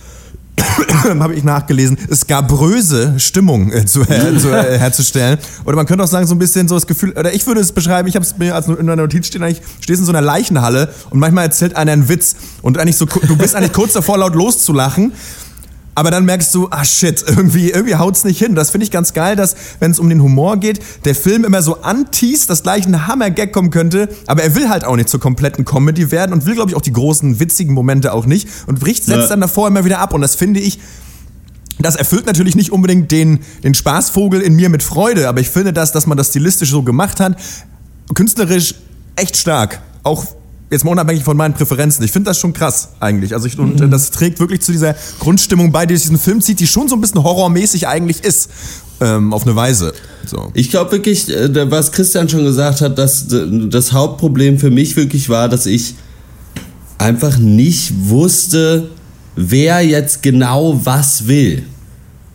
[1.20, 5.38] habe ich nachgelesen, skabröse Stimmung äh, zu, äh, zu, äh, herzustellen.
[5.66, 7.72] Oder man könnte auch sagen, so ein bisschen so das Gefühl, oder ich würde es
[7.72, 10.22] beschreiben, ich habe es mir als in einer Notiz stehen, eigentlich stehst in so einer
[10.22, 14.18] Leichenhalle und manchmal erzählt einer einen Witz und eigentlich so, du bist eigentlich kurz davor,
[14.18, 15.14] laut loszulachen.
[15.96, 18.56] Aber dann merkst du, ah shit, irgendwie, irgendwie haut's nicht hin.
[18.56, 21.62] Das finde ich ganz geil, dass, wenn es um den Humor geht, der Film immer
[21.62, 25.20] so anteast, dass gleich ein Hammer-Gag kommen könnte, aber er will halt auch nicht zur
[25.20, 28.80] kompletten Comedy werden und will, glaube ich, auch die großen, witzigen Momente auch nicht und
[28.80, 29.28] bricht, setzt Ja.
[29.28, 30.14] dann davor immer wieder ab.
[30.14, 30.80] Und das finde ich,
[31.80, 35.74] das erfüllt natürlich nicht unbedingt den, den Spaßvogel in mir mit Freude, aber ich finde
[35.74, 37.38] das, dass man das stilistisch so gemacht hat,
[38.14, 38.76] künstlerisch
[39.16, 39.82] echt stark.
[40.04, 40.26] Auch
[40.70, 42.03] jetzt mal unabhängig von meinen Präferenzen.
[42.05, 43.34] Ich finde das schon krass eigentlich.
[43.34, 46.59] Also ich, und äh, das trägt wirklich zu dieser Grundstimmung bei, die diesen Film zieht,
[46.59, 48.49] die schon so ein bisschen horrormäßig eigentlich ist.
[49.01, 49.93] Ähm, auf eine Weise.
[50.26, 50.51] So.
[50.53, 55.30] Ich glaube wirklich, äh, was Christian schon gesagt hat, dass das Hauptproblem für mich wirklich
[55.30, 55.95] war, dass ich
[56.97, 58.89] einfach nicht wusste,
[59.38, 61.63] wer jetzt genau was will.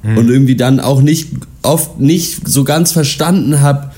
[0.05, 1.31] Und irgendwie dann auch nicht
[1.63, 3.95] oft nicht so ganz verstanden hab,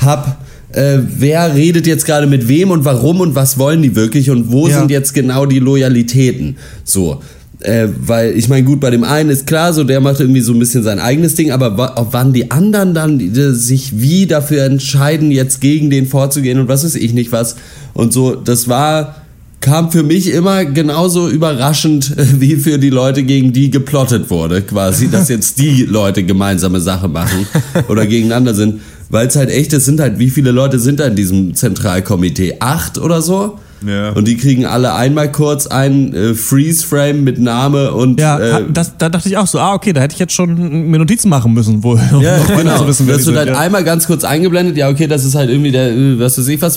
[0.00, 0.38] hab
[0.78, 4.52] äh, wer redet jetzt gerade mit wem und warum und was wollen die wirklich und
[4.52, 4.78] wo Ja.
[4.78, 6.56] sind jetzt genau die Loyalitäten.
[6.84, 7.20] So.
[7.60, 10.52] Äh, weil ich meine, gut, bei dem einen ist klar, so der macht irgendwie so
[10.52, 15.32] ein bisschen sein eigenes Ding, aber wann die anderen dann die, sich wie dafür entscheiden,
[15.32, 17.56] jetzt gegen den vorzugehen und was weiß ich nicht was.
[17.94, 19.16] Und so, das war,
[19.60, 24.62] kam für mich immer genauso überraschend äh, wie für die Leute, gegen die geplottet wurde,
[24.62, 27.46] quasi, dass jetzt die Leute gemeinsame Sache machen
[27.88, 28.80] oder gegeneinander sind.
[29.10, 32.56] Weil es halt echt, es sind halt, wie viele Leute sind da in diesem Zentralkomitee?
[32.60, 33.58] Acht oder so?
[33.86, 34.10] Ja.
[34.10, 38.98] Und die kriegen alle einmal kurz einen äh, Freeze-Frame mit Name und Ja, äh, das,
[38.98, 41.52] da dachte ich auch so, ah, okay, da hätte ich jetzt schon mir Notizen machen
[41.52, 42.00] müssen, wohl.
[42.12, 42.78] um ja, noch genau.
[42.78, 43.58] zu wissen, das wird halt ja.
[43.58, 46.60] einmal ganz kurz eingeblendet, ja, okay, das ist halt irgendwie der, äh, was weiß ich
[46.60, 46.76] was,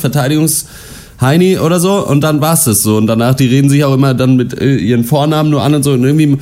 [1.22, 2.98] Verteidigungs-Heini oder so und dann war's das so.
[2.98, 5.84] Und danach, die reden sich auch immer dann mit äh, ihren Vornamen nur an und
[5.84, 6.38] so und irgendwie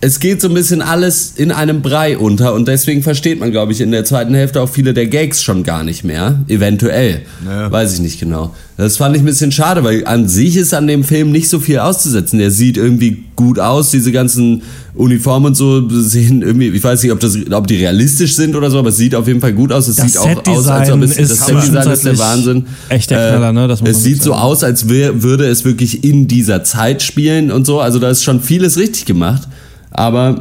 [0.00, 3.72] es geht so ein bisschen alles in einem Brei unter und deswegen versteht man, glaube
[3.72, 6.44] ich, in der zweiten Hälfte auch viele der Gags schon gar nicht mehr.
[6.48, 7.22] Eventuell.
[7.46, 7.72] Ja.
[7.72, 8.54] Weiß ich nicht genau.
[8.76, 11.60] Das fand ich ein bisschen schade, weil an sich ist an dem Film nicht so
[11.60, 12.38] viel auszusetzen.
[12.38, 14.62] Der sieht irgendwie gut aus, diese ganzen
[14.94, 18.70] Uniformen und so sehen irgendwie, ich weiß nicht, ob, das, ob die realistisch sind oder
[18.70, 19.88] so, aber es sieht auf jeden Fall gut aus.
[19.88, 22.66] Es Das sieht auch aus, als ob es, ist das Setdesign ist der Wahnsinn.
[22.90, 23.66] echt der Knaller, ne?
[23.66, 24.42] Das muss es sieht so sagen.
[24.42, 27.80] aus, als würde es wirklich in dieser Zeit spielen und so.
[27.80, 29.48] Also da ist schon vieles richtig gemacht.
[29.98, 30.38] Aber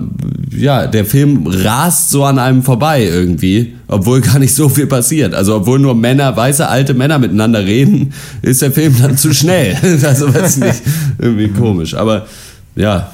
[0.51, 5.33] ja, der Film rast so an einem vorbei irgendwie, obwohl gar nicht so viel passiert.
[5.33, 9.77] Also obwohl nur Männer, weiße alte Männer miteinander reden, ist der Film dann zu schnell.
[10.05, 10.81] Also weiß ich nicht,
[11.19, 11.93] irgendwie komisch.
[11.93, 12.27] Aber
[12.75, 13.11] ja,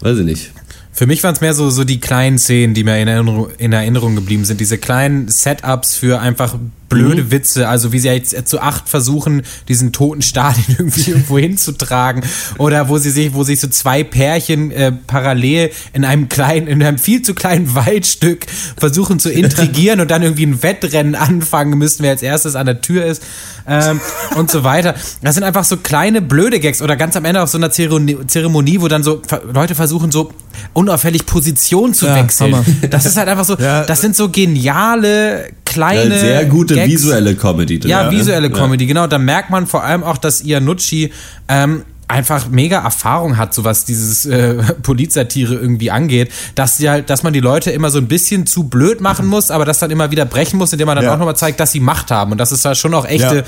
[0.00, 0.50] weiß ich nicht.
[0.92, 3.72] Für mich waren es mehr so, so die kleinen Szenen, die mir in Erinnerung, in
[3.72, 4.60] Erinnerung geblieben sind.
[4.60, 6.56] Diese kleinen Setups für einfach
[6.88, 7.68] blöde Witze.
[7.68, 12.22] Also wie sie jetzt zu acht versuchen, diesen toten Stalin irgendwie irgendwo hinzutragen.
[12.58, 16.82] Oder wo sie sich, wo sich so zwei Pärchen äh, parallel in einem kleinen, in
[16.82, 22.02] einem viel zu kleinen Waldstück versuchen zu intrigieren und dann irgendwie ein Wettrennen anfangen müssen,
[22.02, 23.22] wer als erstes an der Tür ist.
[23.70, 24.00] Ähm,
[24.36, 24.94] und so weiter.
[25.20, 28.80] Das sind einfach so kleine blöde Gags oder ganz am Ende auf so einer Zeremonie,
[28.80, 29.20] wo dann so
[29.52, 30.32] Leute versuchen so
[30.72, 32.54] unauffällig Position zu Ja, wechseln.
[32.54, 32.64] Hammer.
[32.88, 33.84] Das ist halt einfach so, Ja.
[33.84, 36.90] das sind so geniale kleine Ja, sehr gute Gags.
[36.92, 37.90] visuelle Comedy drin.
[37.90, 38.10] Ja, ne?
[38.10, 38.54] visuelle Ja.
[38.54, 39.06] Comedy, genau.
[39.06, 41.12] Da merkt man vor allem auch, dass Iannucci
[41.48, 47.10] ähm, einfach mega Erfahrung hat, so was dieses äh, Polizsatire irgendwie angeht, dass sie halt,
[47.10, 49.90] dass man die Leute immer so ein bisschen zu blöd machen muss, aber das dann
[49.90, 51.14] immer wieder brechen muss, indem man dann Ja.
[51.14, 53.44] auch nochmal zeigt, dass sie Macht haben und dass es da schon auch echte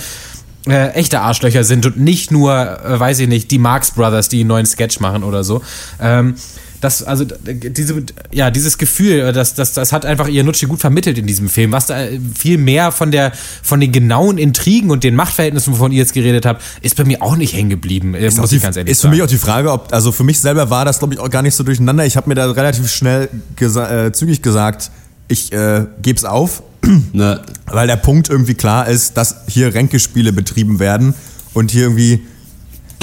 [0.68, 4.40] äh, echte Arschlöcher sind und nicht nur, äh, weiß ich nicht, die Marx Brothers, die
[4.40, 5.62] einen neuen Sketch machen oder so.
[5.98, 6.34] Ähm,
[6.80, 11.18] das, also diese, ja, dieses Gefühl, äh, das, das, das hat einfach Iannucci gut vermittelt
[11.18, 11.72] in diesem Film.
[11.72, 15.92] Was da äh, viel mehr von der, von den genauen Intrigen und den Machtverhältnissen, wovon
[15.92, 18.14] ihr jetzt geredet habt, ist bei mir auch nicht hängen geblieben.
[18.14, 19.14] äh, Ist, Muss die, ich ganz ehrlich ist für sagen.
[19.14, 21.42] mich auch die Frage, ob, also für mich selber war das, glaube ich, auch gar
[21.42, 22.06] nicht so durcheinander.
[22.06, 24.90] Ich habe mir da relativ schnell gesa äh, zügig gesagt,
[25.28, 26.62] ich äh, gebe es auf,
[27.12, 31.12] Ne, weil der Punkt irgendwie klar ist, dass hier Ränkespiele betrieben werden
[31.52, 32.22] und hier irgendwie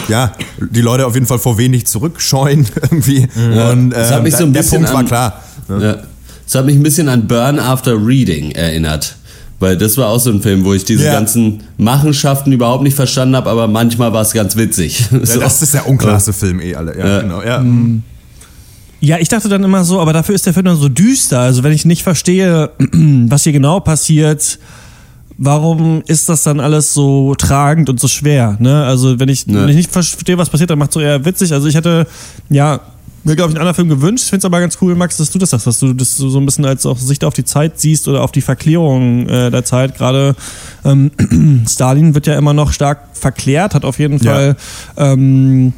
[0.07, 3.27] ja, die Leute auf jeden Fall vor wenig zurückscheuen irgendwie.
[3.71, 5.43] Und Das hat äh, mich so ein der bisschen Punkt war an- klar.
[5.69, 5.97] Ja.
[6.45, 9.15] Das hat mich ein bisschen an Burn After Reading erinnert.
[9.59, 11.13] Weil das war auch so ein Film, wo ich diese Ja.
[11.13, 15.05] ganzen Machenschaften überhaupt nicht verstanden habe, aber manchmal war es ganz witzig.
[15.11, 15.39] Ja, So.
[15.39, 16.97] das ist der unklarste Film eh alle.
[16.97, 17.21] Ja, Ja.
[17.21, 17.41] genau.
[17.41, 17.65] Ja.
[18.99, 21.39] Ja, ich dachte dann immer so, aber dafür ist der Film dann so düster.
[21.39, 22.71] Also wenn ich nicht verstehe,
[23.27, 24.57] was hier genau passiert,
[25.37, 28.57] warum ist das dann alles so tragend und so schwer?
[28.59, 28.83] Ne?
[28.85, 29.61] Also wenn ich, Ne.
[29.61, 31.53] wenn ich nicht verstehe, was passiert, dann macht so eher witzig.
[31.53, 32.07] Also ich hätte,
[32.49, 32.79] ja,
[33.23, 34.23] mir glaube ich einen anderen Film gewünscht.
[34.25, 36.29] Ich finde es aber ganz cool, Max, dass du das sagst, dass du das so
[36.29, 39.51] so ein bisschen als auch Sicht auf die Zeit siehst oder auf die Verklärung äh,
[39.51, 39.97] der Zeit.
[39.97, 40.35] Gerade
[40.85, 41.11] ähm,
[41.67, 44.31] Stalin wird ja immer noch stark verklärt, hat auf jeden Ja.
[44.33, 44.55] Fall
[44.95, 45.73] ähm,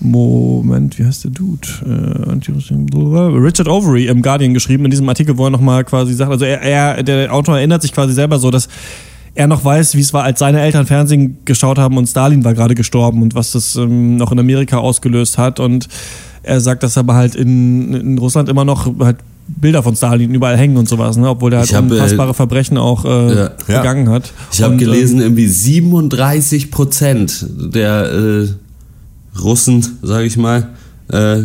[0.00, 1.66] Moment, wie heißt der Dude?
[1.84, 3.38] Äh.
[3.38, 6.60] Richard Overy im Guardian geschrieben, in diesem Artikel, wo er nochmal quasi sagt, also er,
[6.62, 8.68] er, der Autor erinnert sich quasi selber so, dass
[9.34, 12.54] er noch weiß, wie es war, als seine Eltern Fernsehen geschaut haben und Stalin war
[12.54, 15.60] gerade gestorben und was das ähm, noch in Amerika ausgelöst hat.
[15.60, 15.88] Und
[16.42, 19.18] er sagt, dass aber halt in, in Russland immer noch halt
[19.48, 21.28] Bilder von Stalin überall hängen und sowas, ne?
[21.28, 23.50] obwohl der halt hab, äh, unfassbare Verbrechen auch äh, Ja.
[23.66, 24.32] begangen hat.
[24.52, 28.48] Ich habe ähm, gelesen, irgendwie 37 Prozent der äh,
[29.42, 30.70] Russen, sage ich mal,
[31.12, 31.44] äh, äh,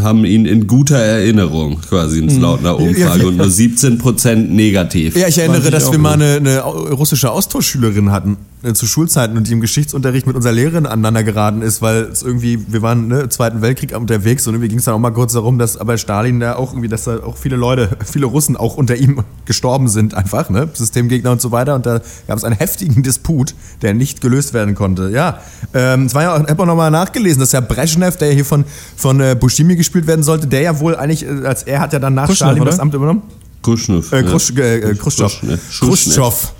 [0.00, 2.40] haben ihn in guter Erinnerung, quasi Hm.
[2.40, 5.16] laut einer Umfrage, und nur 17 Prozent negativ.
[5.16, 9.36] Ja, ich erinnere, ich dass wir mal eine, eine russische Austauschschülerin hatten äh, zu Schulzeiten
[9.36, 13.08] und die im Geschichtsunterricht mit unserer Lehrerin aneinander geraten ist, weil es irgendwie, wir waren
[13.08, 15.98] ne, Zweiten Weltkrieg unterwegs und irgendwie ging es dann auch mal kurz darum, dass aber
[15.98, 19.88] Stalin da auch irgendwie, dass da auch viele Leute, viele Russen auch unter ihm gestorben
[19.88, 20.68] sind einfach, ne?
[20.72, 24.74] Systemgegner und so weiter und da gab es einen heftigen Disput, der nicht gelöst werden
[24.74, 25.10] konnte.
[25.10, 25.40] Ja,
[25.74, 28.44] ähm, es war ja auch, ich habe auch nochmal nachgelesen, dass ja Brezhnev, der hier
[28.44, 28.64] von,
[28.96, 31.98] von äh, Bushimi gespielt werden sollte, der ja wohl eigentlich, äh, als er hat ja
[31.98, 32.82] dann nach Khrushchev, Stalin das oder?
[32.82, 33.22] Amt übernommen.
[33.62, 34.12] Khrushchev.
[34.12, 35.40] Äh, äh, äh, Khrushchev.
[35.40, 35.60] Khrushchev.
[35.80, 36.52] Khrushchev.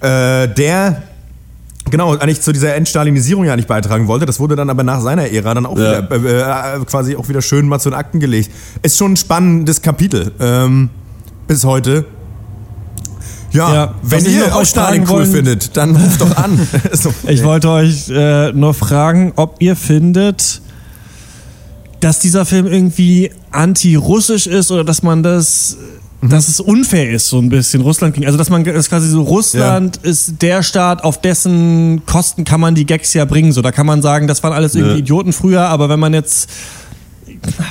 [0.00, 1.02] Äh, der
[1.90, 4.26] genau eigentlich zu dieser Entstalinisierung ja nicht beitragen wollte.
[4.26, 6.08] Das wurde dann aber nach seiner Ära dann auch Ja.
[6.08, 8.50] wieder, äh, äh, quasi auch wieder schön mal zu den Akten gelegt.
[8.82, 10.90] Ist schon ein spannendes Kapitel ähm,
[11.46, 12.04] bis heute.
[13.52, 16.68] Ja, Ja, wenn ihr auch Stalin cool wollen- findet, dann ruft doch an.
[16.92, 17.12] so.
[17.26, 20.62] Ich wollte euch äh, nur fragen, ob ihr findet,
[21.98, 25.76] dass dieser Film irgendwie anti-russisch ist oder dass man das,
[26.22, 28.26] dass es unfair ist, so ein bisschen Russland gegen.
[28.26, 32.74] Also dass man das quasi so, Russland ist der Staat, auf dessen Kosten kann man
[32.74, 33.52] die Gags ja bringen.
[33.52, 34.98] So, da kann man sagen, das waren alles irgendwie Ja.
[34.98, 36.50] Idioten früher, aber wenn man jetzt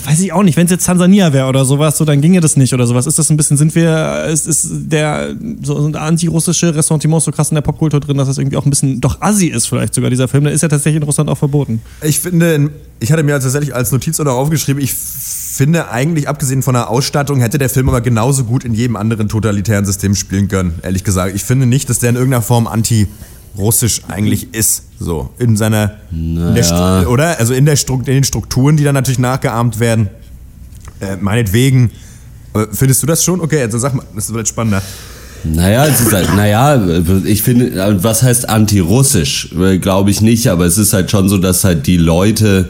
[0.06, 2.58] weiß ich auch nicht, wenn es jetzt Tansania wäre oder sowas, so dann ginge das
[2.58, 3.06] nicht oder sowas.
[3.06, 7.50] Ist das ein bisschen, sind wir, ist, ist der so ein antirussische Ressentiment so krass
[7.52, 10.10] in der Popkultur drin, dass das irgendwie auch ein bisschen doch assi ist, vielleicht sogar
[10.10, 10.46] dieser Film.
[10.46, 11.82] Der ist ja tatsächlich in Russland auch verboten.
[12.02, 14.94] Ich finde, ich hatte mir tatsächlich als Notiz oder aufgeschrieben, ich
[15.60, 19.28] finde eigentlich, abgesehen von der Ausstattung, hätte der Film aber genauso gut in jedem anderen
[19.28, 21.36] totalitären System spielen können, ehrlich gesagt.
[21.36, 23.08] Ich finde nicht, dass der in irgendeiner Form anti
[23.58, 24.84] russisch eigentlich ist.
[25.02, 27.38] So, in seiner, in der oder?
[27.40, 30.08] Also in, der Stru in den Strukturen, die dann natürlich nachgeahmt werden.
[31.02, 31.92] Äh, meinetwegen,
[32.54, 33.42] äh, findest du das schon?
[33.42, 34.82] Okay, also sag mal, das wird spannender.
[35.44, 36.82] Naja, es ist halt, naja,
[37.26, 39.54] ich finde, was heißt antirussisch?
[39.82, 42.70] Glaube ich nicht, aber es ist halt schon so, dass halt die Leute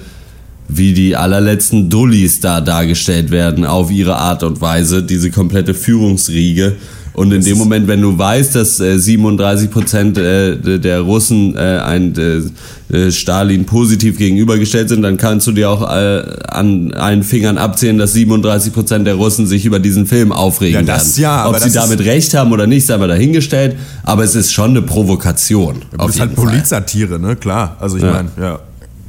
[0.69, 6.75] wie die allerletzten Dullis da dargestellt werden, auf ihre Art und Weise, diese komplette Führungsriege.
[7.13, 11.59] Und in dem Moment, wenn du weißt, dass äh, 37 Prozent äh, der Russen äh,
[11.83, 17.23] ein, äh, äh, Stalin positiv gegenübergestellt sind, dann kannst du dir auch äh, an allen
[17.23, 21.23] Fingern abzählen, dass 37 Prozent der Russen sich über diesen Film aufregen Ja, das werden.
[21.23, 23.75] ja, Ob sie das damit recht haben oder nicht, sei mal dahingestellt.
[24.03, 25.81] Aber es ist schon eine Provokation.
[25.91, 26.45] Das auf ist halt Fall.
[26.45, 27.35] Polizsatire, ne?
[27.35, 27.75] Klar.
[27.81, 28.11] Also ich Ja.
[28.13, 28.59] meine, ja,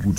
[0.03, 0.17] gut.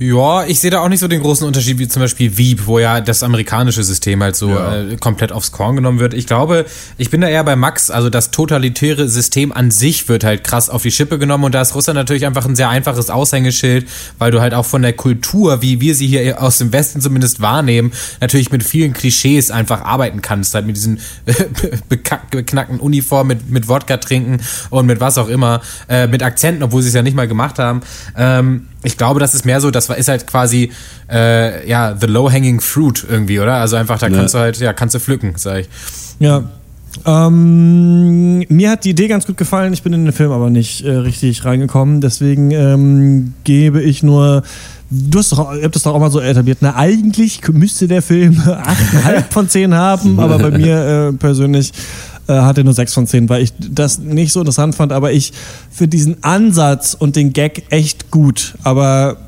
[0.00, 2.78] Ja, ich sehe da auch nicht so den großen Unterschied wie zum Beispiel Veep, wo
[2.78, 4.76] ja das amerikanische System halt so Ja.
[4.76, 6.14] äh, komplett aufs Korn genommen wird.
[6.14, 6.66] Ich glaube,
[6.98, 10.70] ich bin da eher bei Max, also das totalitäre System an sich wird halt krass
[10.70, 13.88] auf die Schippe genommen und da ist Russland natürlich einfach ein sehr einfaches Aushängeschild,
[14.18, 17.40] weil du halt auch von der Kultur, wie wir sie hier aus dem Westen zumindest
[17.40, 21.00] wahrnehmen, natürlich mit vielen Klischees einfach arbeiten kannst, halt mit diesen
[22.30, 24.38] beknackten Uniformen, mit, mit Wodka trinken
[24.70, 27.58] und mit was auch immer, äh, mit Akzenten, obwohl sie es ja nicht mal gemacht
[27.58, 27.80] haben.
[28.16, 30.70] Ähm, ich glaube, das ist mehr so, das war- ist halt quasi
[31.10, 33.54] äh, ja the low hanging fruit irgendwie, oder?
[33.54, 35.68] Also einfach da kannst du halt ja kannst du pflücken, sag ich.
[36.18, 36.44] Ja.
[37.06, 40.84] Ähm, mir hat die Idee ganz gut gefallen, ich bin in den Film aber nicht
[40.84, 44.42] äh, richtig reingekommen, deswegen ähm, gebe ich nur.
[44.90, 46.58] Du hast doch, ihr habt das doch auch mal so etabliert.
[46.62, 51.72] Na, eigentlich müsste der Film 8,5 von 10 haben, aber bei mir äh, persönlich
[52.26, 55.12] äh, hat er nur 6 von 10, weil ich das nicht so interessant fand, aber
[55.12, 55.34] ich
[55.70, 59.18] für diesen Ansatz und den Gag echt gut, aber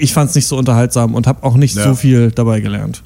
[0.00, 1.84] ich fand es nicht so unterhaltsam und habe auch nicht Ja.
[1.84, 3.02] so viel dabei gelernt.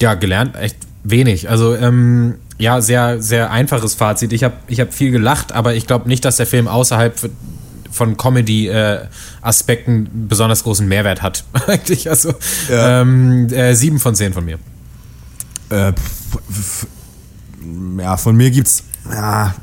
[0.00, 1.48] Ja, gelernt echt wenig.
[1.50, 4.32] Also ähm, ja, sehr sehr einfaches Fazit.
[4.32, 7.14] Ich habe ich habe viel gelacht, aber ich glaube nicht, dass der Film außerhalb
[7.90, 11.44] von Comedy-Aspekten besonders großen Mehrwert hat.
[11.66, 12.08] Eigentlich.
[12.08, 12.32] Also
[12.68, 13.00] Ja.
[13.02, 14.58] ähm, äh, sieben von zehn von mir.
[15.70, 15.92] Äh,
[17.98, 18.84] ja, von mir gibt's.
[19.10, 19.54] Ja,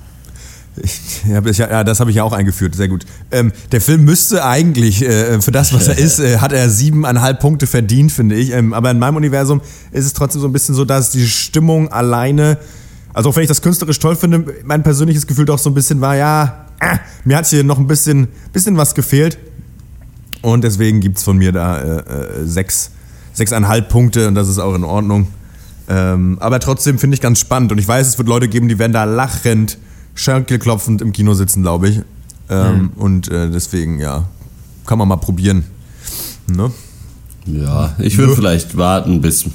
[1.27, 2.75] ja, das habe ich ja auch eingeführt.
[2.75, 3.05] Sehr gut.
[3.31, 7.39] Ähm, der Film müsste eigentlich, äh, für das, was er ist, äh, hat er siebeneinhalb
[7.39, 8.51] Punkte verdient, finde ich.
[8.51, 9.61] Ähm, aber in meinem Universum
[9.91, 12.57] ist es trotzdem so ein bisschen so, dass die Stimmung alleine,
[13.13, 16.01] also auch wenn ich das künstlerisch toll finde, mein persönliches Gefühl doch so ein bisschen
[16.01, 19.37] war, ja, äh, mir hat hier noch ein bisschen, bisschen was gefehlt.
[20.41, 22.91] Und deswegen gibt's von mir da äh, äh, sechs,
[23.33, 25.27] sechseinhalb Punkte und das ist auch in Ordnung.
[25.89, 28.77] Ähm, aber trotzdem finde ich ganz spannend und ich weiß, es wird Leute geben, die
[28.77, 29.77] werden da lachend,
[30.17, 32.01] schenkelklopfend im Kino sitzen, glaube ich.
[32.49, 34.25] Ähm, Und äh, deswegen, ja,
[34.85, 35.63] kann man mal probieren.
[36.47, 36.71] Ne?
[37.45, 39.45] Ja, ich würde vielleicht warten, bis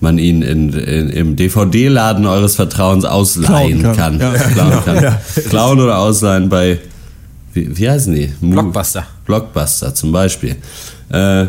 [0.00, 4.18] man ihn in, in, im DVD-Laden eures Vertrauens ausleihen Klauen kann.
[4.18, 4.34] kann.
[4.34, 4.38] Ja.
[4.48, 5.16] Klauen, kann.
[5.48, 6.80] Klauen oder ausleihen bei,
[7.52, 8.32] wie, wie heißen die?
[8.40, 9.06] Blockbuster.
[9.24, 10.56] Blockbuster zum Beispiel.
[11.10, 11.46] Äh,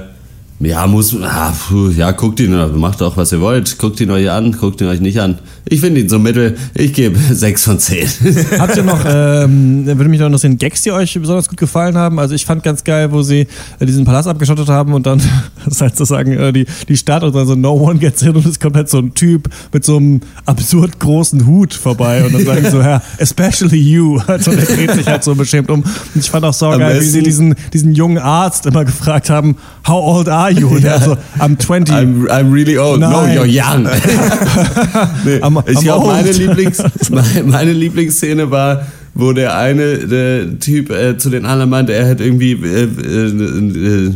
[0.66, 3.78] ja, muss, ah, puh, ja, guckt ihn, macht auch, was ihr wollt.
[3.78, 5.39] Guckt ihn euch an, guckt ihn euch nicht an.
[5.66, 6.57] Ich finde ihn so mittel.
[6.76, 8.07] Ich gebe 6 von 10.
[8.59, 12.20] Habt ihr noch, ähm, würde mich noch interessieren, Gags, die euch besonders gut gefallen haben?
[12.20, 13.47] Also ich fand ganz geil, wo sie
[13.80, 15.22] äh, diesen Palast abgeschottet haben und dann,
[15.66, 18.45] das heißt sozusagen, äh, die, die Stadt und dann so No One gets in und
[18.45, 22.45] es kommt halt so ein Typ mit so einem absurd großen Hut vorbei und dann
[22.45, 24.20] sagen so, ja, especially you.
[24.28, 25.82] Also der dreht sich halt so beschämt um.
[25.82, 29.57] Und ich fand auch Am saugeil, wie sie diesen, diesen jungen Arzt immer gefragt haben,
[29.88, 30.52] how old are you?
[30.61, 31.91] Und er so, I'm 20.
[31.93, 32.99] I'm, I'm really old.
[32.99, 33.33] No, Nein.
[33.35, 33.83] you're young.
[35.25, 36.31] nee, I'm- ich glaube, meine.
[36.31, 41.93] Lieblings, meine, meine Lieblingsszene war, wo der eine der Typ äh, zu den anderen meinte,
[41.93, 44.15] er hat irgendwie äh, äh, äh,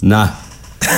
[0.00, 0.32] na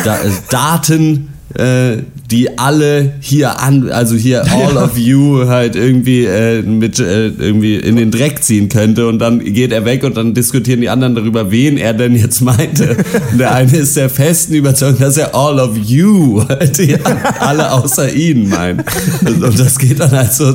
[0.04, 6.24] da, äh, Daten, äh, die alle hier an, also hier all of you halt irgendwie
[6.24, 10.16] äh, mit äh, irgendwie in den Dreck ziehen könnte und dann geht er weg und
[10.16, 12.96] dann diskutieren die anderen darüber, wen er denn jetzt meinte.
[13.32, 16.80] Und der eine ist der festen Überzeugung, dass er all of you halt
[17.40, 18.84] alle außer ihn meint.
[19.24, 20.54] Und das geht dann halt so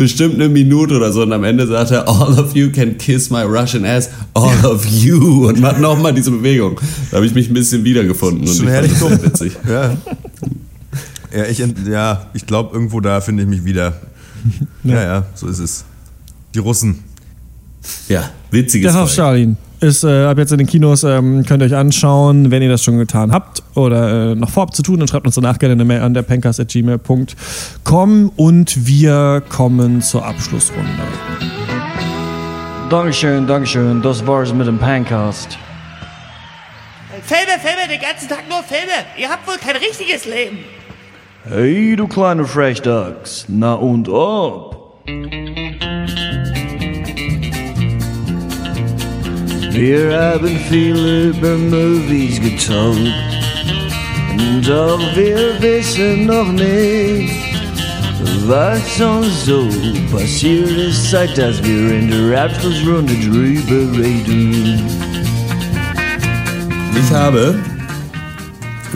[0.00, 3.28] bestimmt eine Minute oder so und am Ende sagt er, all of you can kiss
[3.28, 6.80] my Russian ass, all of you und macht nochmal diese Bewegung.
[7.10, 9.52] Da habe ich mich ein bisschen wiedergefunden und ich fand herrlich das sehr witzig.
[9.68, 9.96] Ja.
[11.34, 13.94] Ja, ich, ja, ich glaube, irgendwo da finde ich mich wieder.
[14.84, 15.84] Ja, ja, so ist es.
[16.54, 17.04] Die Russen.
[18.08, 19.16] Ja, witziges Das auf Volk.
[19.16, 19.56] Charlene.
[19.80, 22.82] ist äh, ab jetzt in den Kinos, ähm, könnt ihr euch anschauen, wenn ihr das
[22.82, 25.84] schon getan habt oder äh, noch vorhabt zu tun, dann schreibt uns danach gerne eine
[25.84, 30.88] Mail an der pencast.gmail.com und wir kommen zur Abschlussrunde.
[32.88, 34.00] Dankeschön, Dankeschön.
[34.02, 35.58] Das war's mit dem Pancast.
[37.22, 38.92] Filme, Filme, den ganzen Tag nur Filme.
[39.18, 40.58] Ihr habt wohl kein richtiges Leben.
[41.48, 43.46] Hey, du kleine Frechdachs.
[43.48, 45.00] Na und ob?
[49.72, 53.14] Wir haben viel über Movies getalkt.
[54.66, 57.32] Doch wir wissen noch nicht,
[58.46, 59.66] was uns so
[60.12, 64.82] passiert ist, seit dass wir in der Abschlussrunde drüber reden.
[66.94, 67.58] Ich habe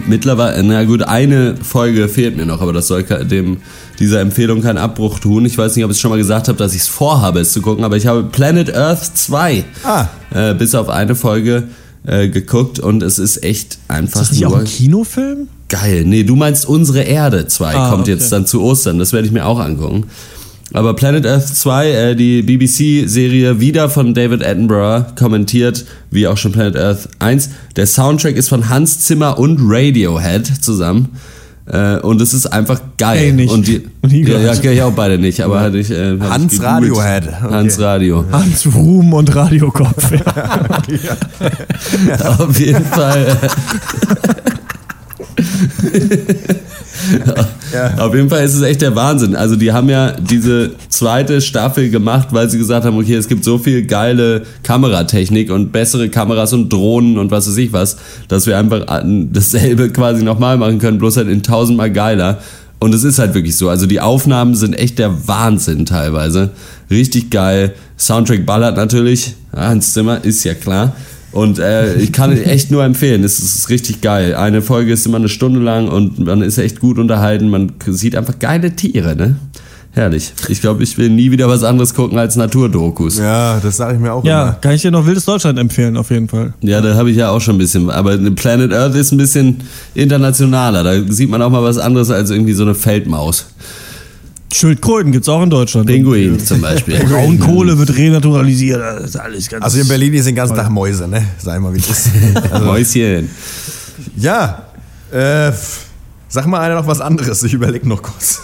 [0.07, 3.59] mittlerweile, na gut, eine Folge fehlt mir noch, aber das soll dem
[3.99, 5.45] dieser Empfehlung keinen Abbruch tun.
[5.47, 7.53] Ich weiß nicht, ob ich es schon mal gesagt habe, dass ich es vorhabe, es
[7.53, 10.07] zu gucken, aber ich habe Planet Earth 2 Ah.
[10.34, 11.64] äh, bis auf eine Folge
[12.07, 15.49] äh, geguckt und es ist echt einfach Ist das nicht auch nur ein Kinofilm?
[15.68, 16.05] geil.
[16.07, 18.12] Nee, du meinst Unsere Erde 2 Ah, kommt okay.
[18.12, 20.05] jetzt dann zu Ostern, das werde ich mir auch angucken.
[20.75, 26.51] Aber Planet Earth 2, äh, die BBC-Serie, wieder von David Attenborough, kommentiert, wie auch schon
[26.51, 27.51] Planet Earth 1.
[27.77, 31.11] Der Soundtrack ist von Hans Zimmer und Radiohead zusammen.
[31.66, 33.18] Äh, und es ist einfach geil.
[33.18, 33.53] Ey, nicht.
[33.53, 35.93] Und die, Nie ja, ja, ich auch beide nicht, aber hatte ich.
[35.93, 36.62] Äh, Hans ich.
[36.62, 37.55] Radiohead, okay.
[37.55, 38.25] Hans Radio.
[38.33, 40.12] Hans Ruhm und Radiokopf.
[42.39, 43.39] Auf jeden Fall.
[47.98, 49.34] Auf jeden Fall ist es echt der Wahnsinn.
[49.36, 53.44] Also die haben ja diese zweite Staffel gemacht, weil sie gesagt haben, okay, es gibt
[53.44, 57.96] so viel geile Kameratechnik und bessere Kameras und Drohnen und was weiß ich was,
[58.28, 59.02] dass wir einfach
[59.32, 62.38] dasselbe quasi nochmal machen können, bloß halt in tausendmal geiler.
[62.80, 63.68] Und es ist halt wirklich so.
[63.70, 66.50] Also die Aufnahmen sind echt der Wahnsinn teilweise.
[66.90, 67.74] Richtig geil.
[67.98, 69.34] Soundtrack ballert natürlich.
[69.57, 70.94] Hans Zimmer ist ja klar.
[71.35, 74.37] Und äh, ich kann echt nur empfehlen, es ist richtig geil.
[74.37, 77.51] Eine Folge ist immer eine Stunde lang und man ist echt gut unterhalten.
[77.51, 79.37] Man sieht einfach geile Tiere, ne?
[79.91, 80.32] Herrlich.
[80.49, 83.18] Ich glaube, ich will nie wieder was anderes gucken als Naturdokus.
[83.18, 83.24] Ja,
[83.55, 84.53] Ja, das sage ich mir auch ja, immer.
[84.61, 86.53] kann ich dir noch Wildes Deutschland empfehlen, auf jeden Fall.
[86.80, 87.91] da habe ich ja auch schon ein bisschen.
[87.91, 89.59] Aber Planet Earth ist ein bisschen
[89.95, 90.82] internationaler.
[90.85, 93.47] Da sieht man auch mal was anderes als irgendwie so eine Feldmaus.
[94.55, 95.86] Schildkröten gibt's auch in Deutschland.
[95.86, 96.98] Pinguin zum Beispiel.
[97.09, 98.80] Braunkohle wird renaturalisiert.
[98.80, 99.64] Das ist alles ganz.
[99.64, 101.26] Also in Berlin ist den ganzen Tag Mäuse, ne?
[101.38, 102.09] Sag mal, wie das.
[102.50, 103.30] Also, Mäuschen.
[104.16, 104.66] ja,
[105.11, 105.50] äh,
[106.28, 107.42] sag mal einer noch was anderes.
[107.42, 108.40] Ich überlege noch kurz.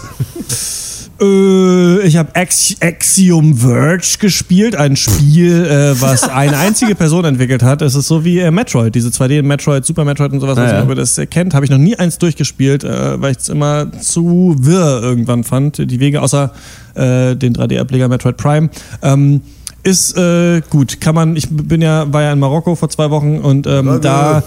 [1.21, 7.63] Äh, ich habe Ax Axiom Verge gespielt, ein Spiel, äh, was eine einzige Person entwickelt
[7.63, 7.81] hat.
[7.81, 10.71] Es ist so wie äh, Metroid, diese 2D Metroid, Super Metroid und sowas, Ah, was
[10.71, 10.85] ja.
[10.85, 11.53] man das äh, kennt.
[11.53, 15.77] Habe ich noch nie eins durchgespielt, äh, weil ich es immer zu wirr irgendwann fand.
[15.77, 16.51] Die Wege außer
[16.93, 18.69] den 3D-Ableger Metroid Prime.
[19.01, 19.39] Ähm,
[19.83, 23.39] ist äh, gut, kann man, ich bin ja, war ja in Marokko vor zwei Wochen
[23.39, 24.43] und ähm, da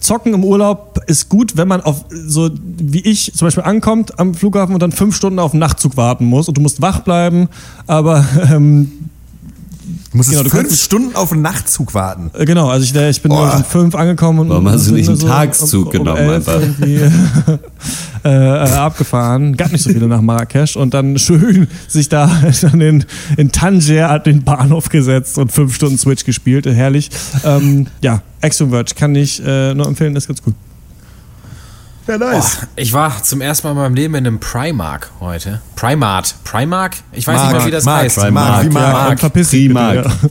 [0.00, 4.34] Zocken im Urlaub ist gut, wenn man auf so wie ich zum Beispiel ankommt am
[4.34, 7.48] Flughafen und dann fünf Stunden auf den Nachtzug warten muss und du musst wach bleiben,
[7.86, 9.10] aber ähm,
[10.16, 12.30] Du musst Genau, du fünf kannst- Stunden auf einen Nachtzug warten.
[12.32, 13.56] äh, genau, also ich, äh, ich bin nur Oh.
[13.58, 16.58] um fünf angekommen und Warum hast du bin nicht einen Tagszug um- um genommen einfach?
[16.58, 16.94] irgendwie,
[18.24, 19.58] äh, äh, abgefahren.
[19.58, 22.30] Gab nicht so viele nach Marrakesch und dann schön sich da
[22.62, 23.04] dann in,
[23.36, 27.10] in Tanger hat den Bahnhof gesetzt und fünf Stunden Switch gespielt, äh, herrlich.
[27.44, 30.54] Ähm, ja, Verge kann ich äh, nur empfehlen, ist ganz gut.
[32.06, 32.58] Ja, nice.
[32.76, 35.60] Ich war zum ersten Mal in meinem Leben in einem Primark heute.
[35.74, 36.34] Primart.
[36.44, 36.96] Primark?
[37.12, 38.16] Ich weiß nicht Mark, mal, wie das Mark, heißt.
[38.18, 38.94] Mark, Mark, wie Mark.
[39.04, 39.94] Ja, und verpiss dich bitte, Primark.
[40.22, 40.28] ja.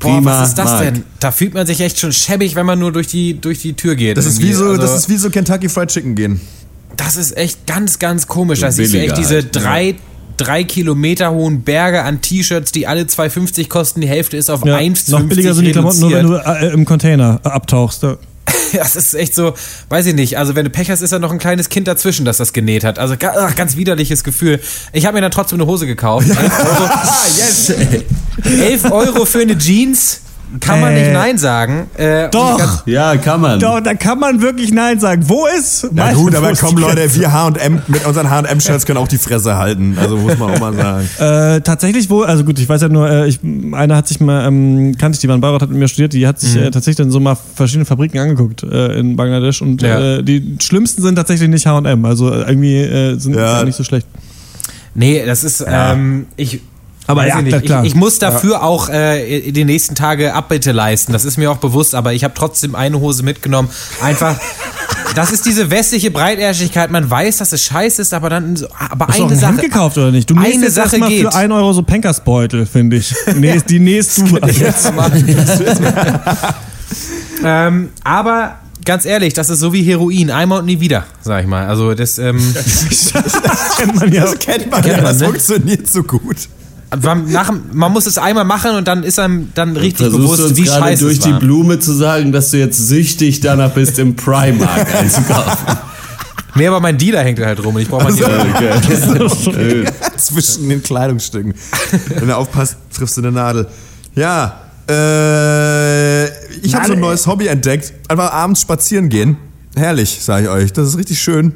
[0.00, 0.82] Boah, was ist das Mark.
[0.82, 1.04] denn?
[1.20, 3.94] Da fühlt man sich echt schon schäbig, wenn man nur durch die, durch die Tür
[3.94, 4.18] geht.
[4.18, 6.40] Das ist, wie so, Also, das ist wie so Kentucky Fried Chicken gehen.
[6.96, 8.60] das ist echt ganz, ganz komisch.
[8.60, 9.94] Da So siehst du echt diese halt, drei,
[10.36, 14.02] drei Kilometer hohen Berge an T-Shirts, die alle 2,50 kosten.
[14.02, 16.70] Die Hälfte ist auf Ja, 1,50 noch billiger sind die Klamotten, nur wenn du äh,
[16.74, 18.02] im Container äh, abtauchst.
[18.02, 18.16] Ja.
[18.84, 19.54] Das ist echt so,
[19.88, 20.38] weiß ich nicht.
[20.38, 22.84] Also wenn du Pech hast, ist da noch ein kleines Kind dazwischen, das das genäht
[22.84, 22.98] hat.
[22.98, 24.60] Also ach, ganz widerliches Gefühl.
[24.92, 26.28] Ich habe mir dann trotzdem eine Hose gekauft.
[26.30, 26.90] 11 Euro,
[27.38, 27.72] yes!
[28.44, 30.20] 11 Euro für eine Jeans.
[30.60, 31.86] Kann man Äh, nicht Nein sagen.
[31.96, 32.86] Äh, Doch.
[32.86, 33.58] Ja, kann man.
[33.58, 35.24] Doch, da kann man wirklich Nein sagen.
[35.26, 35.88] Wo ist?
[35.92, 39.18] Na mein- gut, wo aber komm Leute, wir H&M, mit unseren H&M-Shirts können auch die
[39.18, 39.96] Fresse halten.
[40.00, 41.08] Also muss man auch mal sagen.
[41.18, 43.40] Äh, tatsächlich wohl, also gut, ich weiß ja nur, äh, ich,
[43.72, 46.12] einer hat sich mal, ähm, kannte ich, die war in Bayreuth, hat mit mir studiert,
[46.12, 49.82] die hat sich äh, tatsächlich dann so mal verschiedene Fabriken angeguckt äh, in Bangladesch und
[49.82, 50.18] Ja.
[50.18, 53.64] äh, die schlimmsten sind tatsächlich nicht H&M, also irgendwie äh, sind Ja.
[53.64, 54.06] nicht so schlecht.
[54.94, 56.60] Nee, das ist, ähm, ich,
[57.06, 57.84] Aber ja, ich, klar.
[57.84, 61.12] Ich, ich muss dafür auch äh, die nächsten Tage Abbitte leisten.
[61.12, 63.68] Das ist mir auch bewusst, aber ich habe trotzdem eine Hose mitgenommen.
[64.00, 64.38] Einfach,
[65.14, 66.90] das ist diese westliche Breitärschigkeit.
[66.90, 69.52] Man weiß, dass es scheiße ist, aber dann so, aber Hast du auch eine Sache.
[69.52, 70.30] Hemd gekauft oder nicht?
[70.30, 71.22] Du eine Sache erstmal geht.
[71.22, 73.14] für 1 Euro so Pankersbeutel, finde ich.
[73.36, 74.38] Nähst, die nähst du.
[77.46, 80.30] Ähm, aber ganz ehrlich, das ist so wie Heroin.
[80.30, 81.66] Einmal und nie wieder, sag ich mal.
[81.66, 82.38] Also das, ähm,
[83.76, 84.22] kennt man ja.
[84.22, 85.26] Das kennt man ja, das ne?
[85.26, 86.48] funktioniert so gut.
[87.02, 90.22] Man, nach, man muss es einmal machen und dann ist einem dann richtig Versuchst du
[90.22, 91.38] bewusst, uns wie scheiße durch es die war.
[91.40, 95.78] Blume zu sagen, dass du jetzt süchtig danach bist, im Primark einzukaufen.
[96.56, 98.46] Nee, aber mein Dealer hängt halt rum und ich brauche mal Dealer.
[98.54, 99.84] Okay.
[100.16, 101.54] Zwischen den Kleidungsstücken.
[102.08, 103.66] Wenn du aufpasst, triffst du eine Nadel.
[104.14, 106.26] Ja, äh,
[106.60, 107.92] ich habe so ein neues Hobby entdeckt.
[108.08, 109.36] Einfach abends spazieren gehen.
[109.74, 110.72] Herrlich, sage ich euch.
[110.72, 111.54] Das ist richtig schön.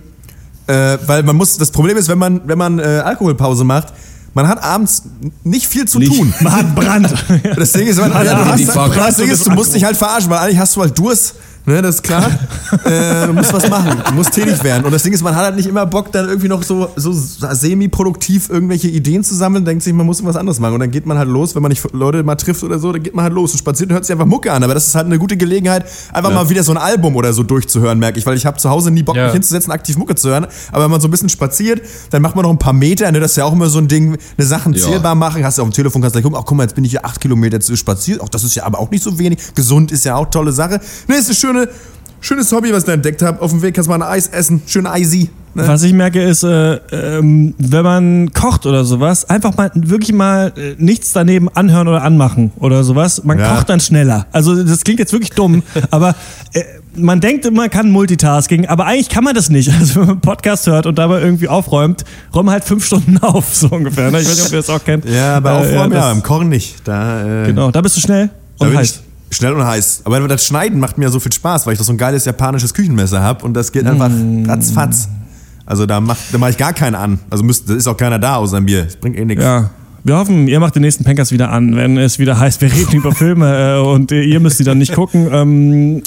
[0.67, 3.93] Äh, weil man muss, das Problem ist, wenn man, wenn man äh, Alkoholpause macht,
[4.35, 5.03] man hat abends
[5.43, 6.15] nicht viel zu Nicht.
[6.15, 6.33] tun.
[6.41, 7.13] Man hat Brand.
[7.57, 10.31] Das Ding ist, man, ja, du, hast, das Ding ist, du musst dich halt verarschen,
[10.31, 11.35] weil eigentlich hast du halt Durst.
[11.69, 12.25] Ne, das ist klar.
[12.87, 14.03] äh, du musst was machen.
[14.09, 14.87] Du musst tätig werden.
[14.87, 17.13] Und das Ding ist, man hat halt nicht immer Bock, dann irgendwie noch so, so
[17.13, 20.75] semi-produktiv irgendwelche Ideen zu sammeln, denkt sich, man muss was anderes machen.
[20.75, 23.03] Und dann geht man halt los, wenn man nicht Leute mal trifft oder so, dann
[23.03, 24.63] geht man halt los und spaziert und hört sich einfach Mucke an.
[24.65, 27.43] Aber das ist halt eine gute Gelegenheit, einfach mal wieder so ein Album oder so
[27.43, 28.25] durchzuhören, merke ich.
[28.25, 29.25] Weil ich habe zu Hause nie Bock, Ja.
[29.25, 30.47] mich hinzusetzen, aktiv Mucke zu hören.
[30.73, 33.13] Aber wenn man so ein bisschen spaziert, dann macht man noch ein paar Meter.
[33.13, 33.21] Ne?
[33.21, 34.83] Das ist ja auch immer so ein Ding, eine Sachen Ja.
[34.87, 35.45] zählbar machen.
[35.45, 36.93] Hast du auf dem Telefon, kannst du gleich gucken, ach guck mal, jetzt bin ich
[36.93, 38.21] hier acht Kilometer zu spaziert.
[38.23, 39.39] Auch das ist ja aber auch nicht so wenig.
[39.55, 40.81] Gesund ist ja auch tolle Sache.
[41.09, 41.58] Ne, ist eine schöne,
[42.21, 43.41] schönes Hobby, was ich da entdeckt habe.
[43.41, 44.63] Auf dem Weg kannst du mal ein Eis essen.
[44.67, 45.31] Schön Eisi.
[45.55, 45.67] Ne?
[45.67, 50.53] Was ich merke ist, äh, ähm, wenn man kocht oder sowas, einfach mal wirklich mal
[50.57, 53.25] äh, nichts daneben anhören oder anmachen oder sowas.
[53.25, 53.55] Man Ja.
[53.55, 54.27] kocht dann schneller.
[54.31, 56.15] Also das klingt jetzt wirklich dumm, aber
[56.53, 56.63] äh,
[56.95, 59.71] man denkt immer, man kann Multitasking, aber eigentlich kann man das nicht.
[59.81, 62.05] Also wenn man einen Podcast hört und dabei irgendwie aufräumt,
[62.35, 64.11] räumt man halt fünf Stunden auf, so ungefähr.
[64.11, 64.21] Ne?
[64.21, 65.07] Ich weiß nicht, ob ihr das auch kennt.
[65.07, 66.77] Ja, bei Äh, Aufräumen ja, das- im Kochen nicht.
[66.85, 68.29] Da, äh, Genau, da bist du schnell
[68.59, 69.01] und heiß.
[69.31, 70.03] Schnell und heiß.
[70.05, 72.75] Aber das Schneiden macht mir so viel Spaß, weil ich doch so ein geiles japanisches
[72.75, 74.11] Küchenmesser habe und das geht einfach
[74.47, 75.09] ratzfatz.
[75.67, 77.19] Also da macht, da mache ich gar keinen an.
[77.29, 78.85] Also müsst, da ist auch keiner da außer mir.
[78.85, 79.45] Das bringt eh nichts.
[79.45, 79.71] Ja.
[80.05, 82.93] Wir hoffen, ihr macht den nächsten Pankers wieder an, wenn es wieder heißt, wir reden
[82.97, 85.29] über Filme äh, und ihr müsst sie dann nicht gucken.
[85.31, 86.03] Ähm,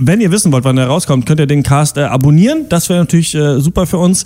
[0.00, 2.66] wenn ihr wissen wollt, wann er rauskommt, könnt ihr den Cast äh, abonnieren.
[2.68, 4.24] Das wäre natürlich äh, super für uns.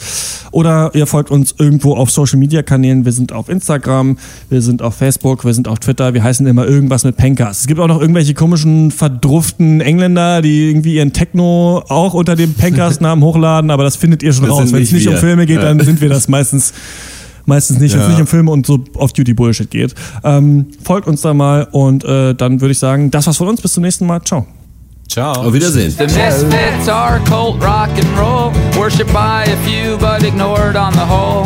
[0.51, 3.05] Oder ihr folgt uns irgendwo auf Social Media Kanälen.
[3.05, 4.19] Wir sind auf Instagram,
[4.51, 6.13] wir sind auf Facebook, wir sind auf Twitter.
[6.15, 7.61] Wir heißen immer irgendwas mit Pankers.
[7.61, 12.55] Es gibt auch noch irgendwelche komischen, verdrufften Engländer, die irgendwie ihren Techno auch unter dem
[12.55, 13.71] Pankers-Namen hochladen.
[13.71, 14.73] Aber das findet ihr schon Das raus.
[14.73, 15.21] Wenn es nicht nicht um wir.
[15.21, 15.63] Filme geht, Ja.
[15.65, 16.73] dann sind wir das meistens.
[17.45, 18.13] Meistens nicht, wenn es Ja.
[18.13, 19.95] nicht um Filme und so Off-Duty-Bullshit geht.
[20.23, 23.61] Ähm, folgt uns da mal und äh, dann würde ich sagen, das war's von uns.
[23.61, 24.21] Bis zum nächsten Mal.
[24.23, 24.47] Ciao.
[25.13, 25.45] Ciao.
[25.45, 25.95] Auf Wiedersehen.
[25.95, 28.51] The Misfits are cult rock and roll,
[28.81, 31.45] worshipped by a few but ignored on the whole.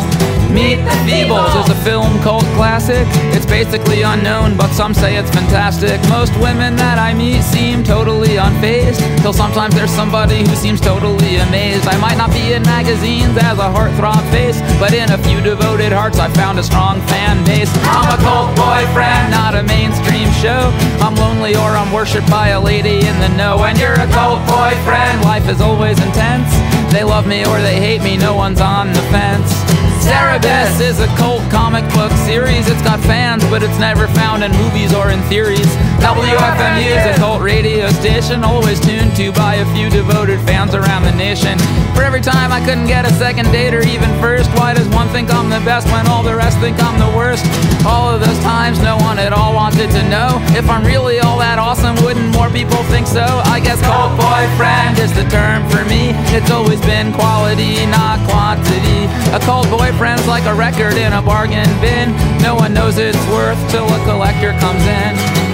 [0.53, 3.07] Meet the Feebles is a film cult classic.
[3.31, 5.95] It's basically unknown, but some say it's fantastic.
[6.09, 11.37] Most women that I meet seem totally unfazed, till sometimes there's somebody who seems totally
[11.47, 11.87] amazed.
[11.87, 15.93] I might not be in magazines as a heartthrob face, but in a few devoted
[15.93, 17.71] hearts I found a strong fan base.
[17.95, 20.75] I'm a cult boyfriend, not a mainstream show.
[20.99, 23.63] I'm lonely or I'm worshipped by a lady in the know.
[23.63, 26.51] And you're a cult boyfriend, life is always intense.
[26.91, 29.76] They love me or they hate me, no one's on the fence.
[30.07, 32.69] Cerebus is a cult comic book series.
[32.69, 35.67] It's got fans, but it's never found in movies or in theories.
[35.99, 41.03] WFMU is a cult radio station, always tuned to by a few devoted fans around
[41.03, 41.57] the nation.
[41.93, 45.09] For every time I couldn't get a second date or even first, why does one
[45.09, 47.43] think I'm the best when all the rest think I'm the worst?
[47.85, 51.39] All of those times, no one at all wanted to know if I'm really all
[51.39, 51.95] that awesome.
[52.05, 53.25] Wouldn't more people think so?
[53.49, 56.13] I guess cult boyfriend is the term for me.
[56.37, 59.09] It's always been quality, not quantity.
[59.33, 59.67] A cult
[59.97, 62.15] boyfriend's like a record in a bargain bin.
[62.43, 65.46] No one knows its worth till a collector comes in.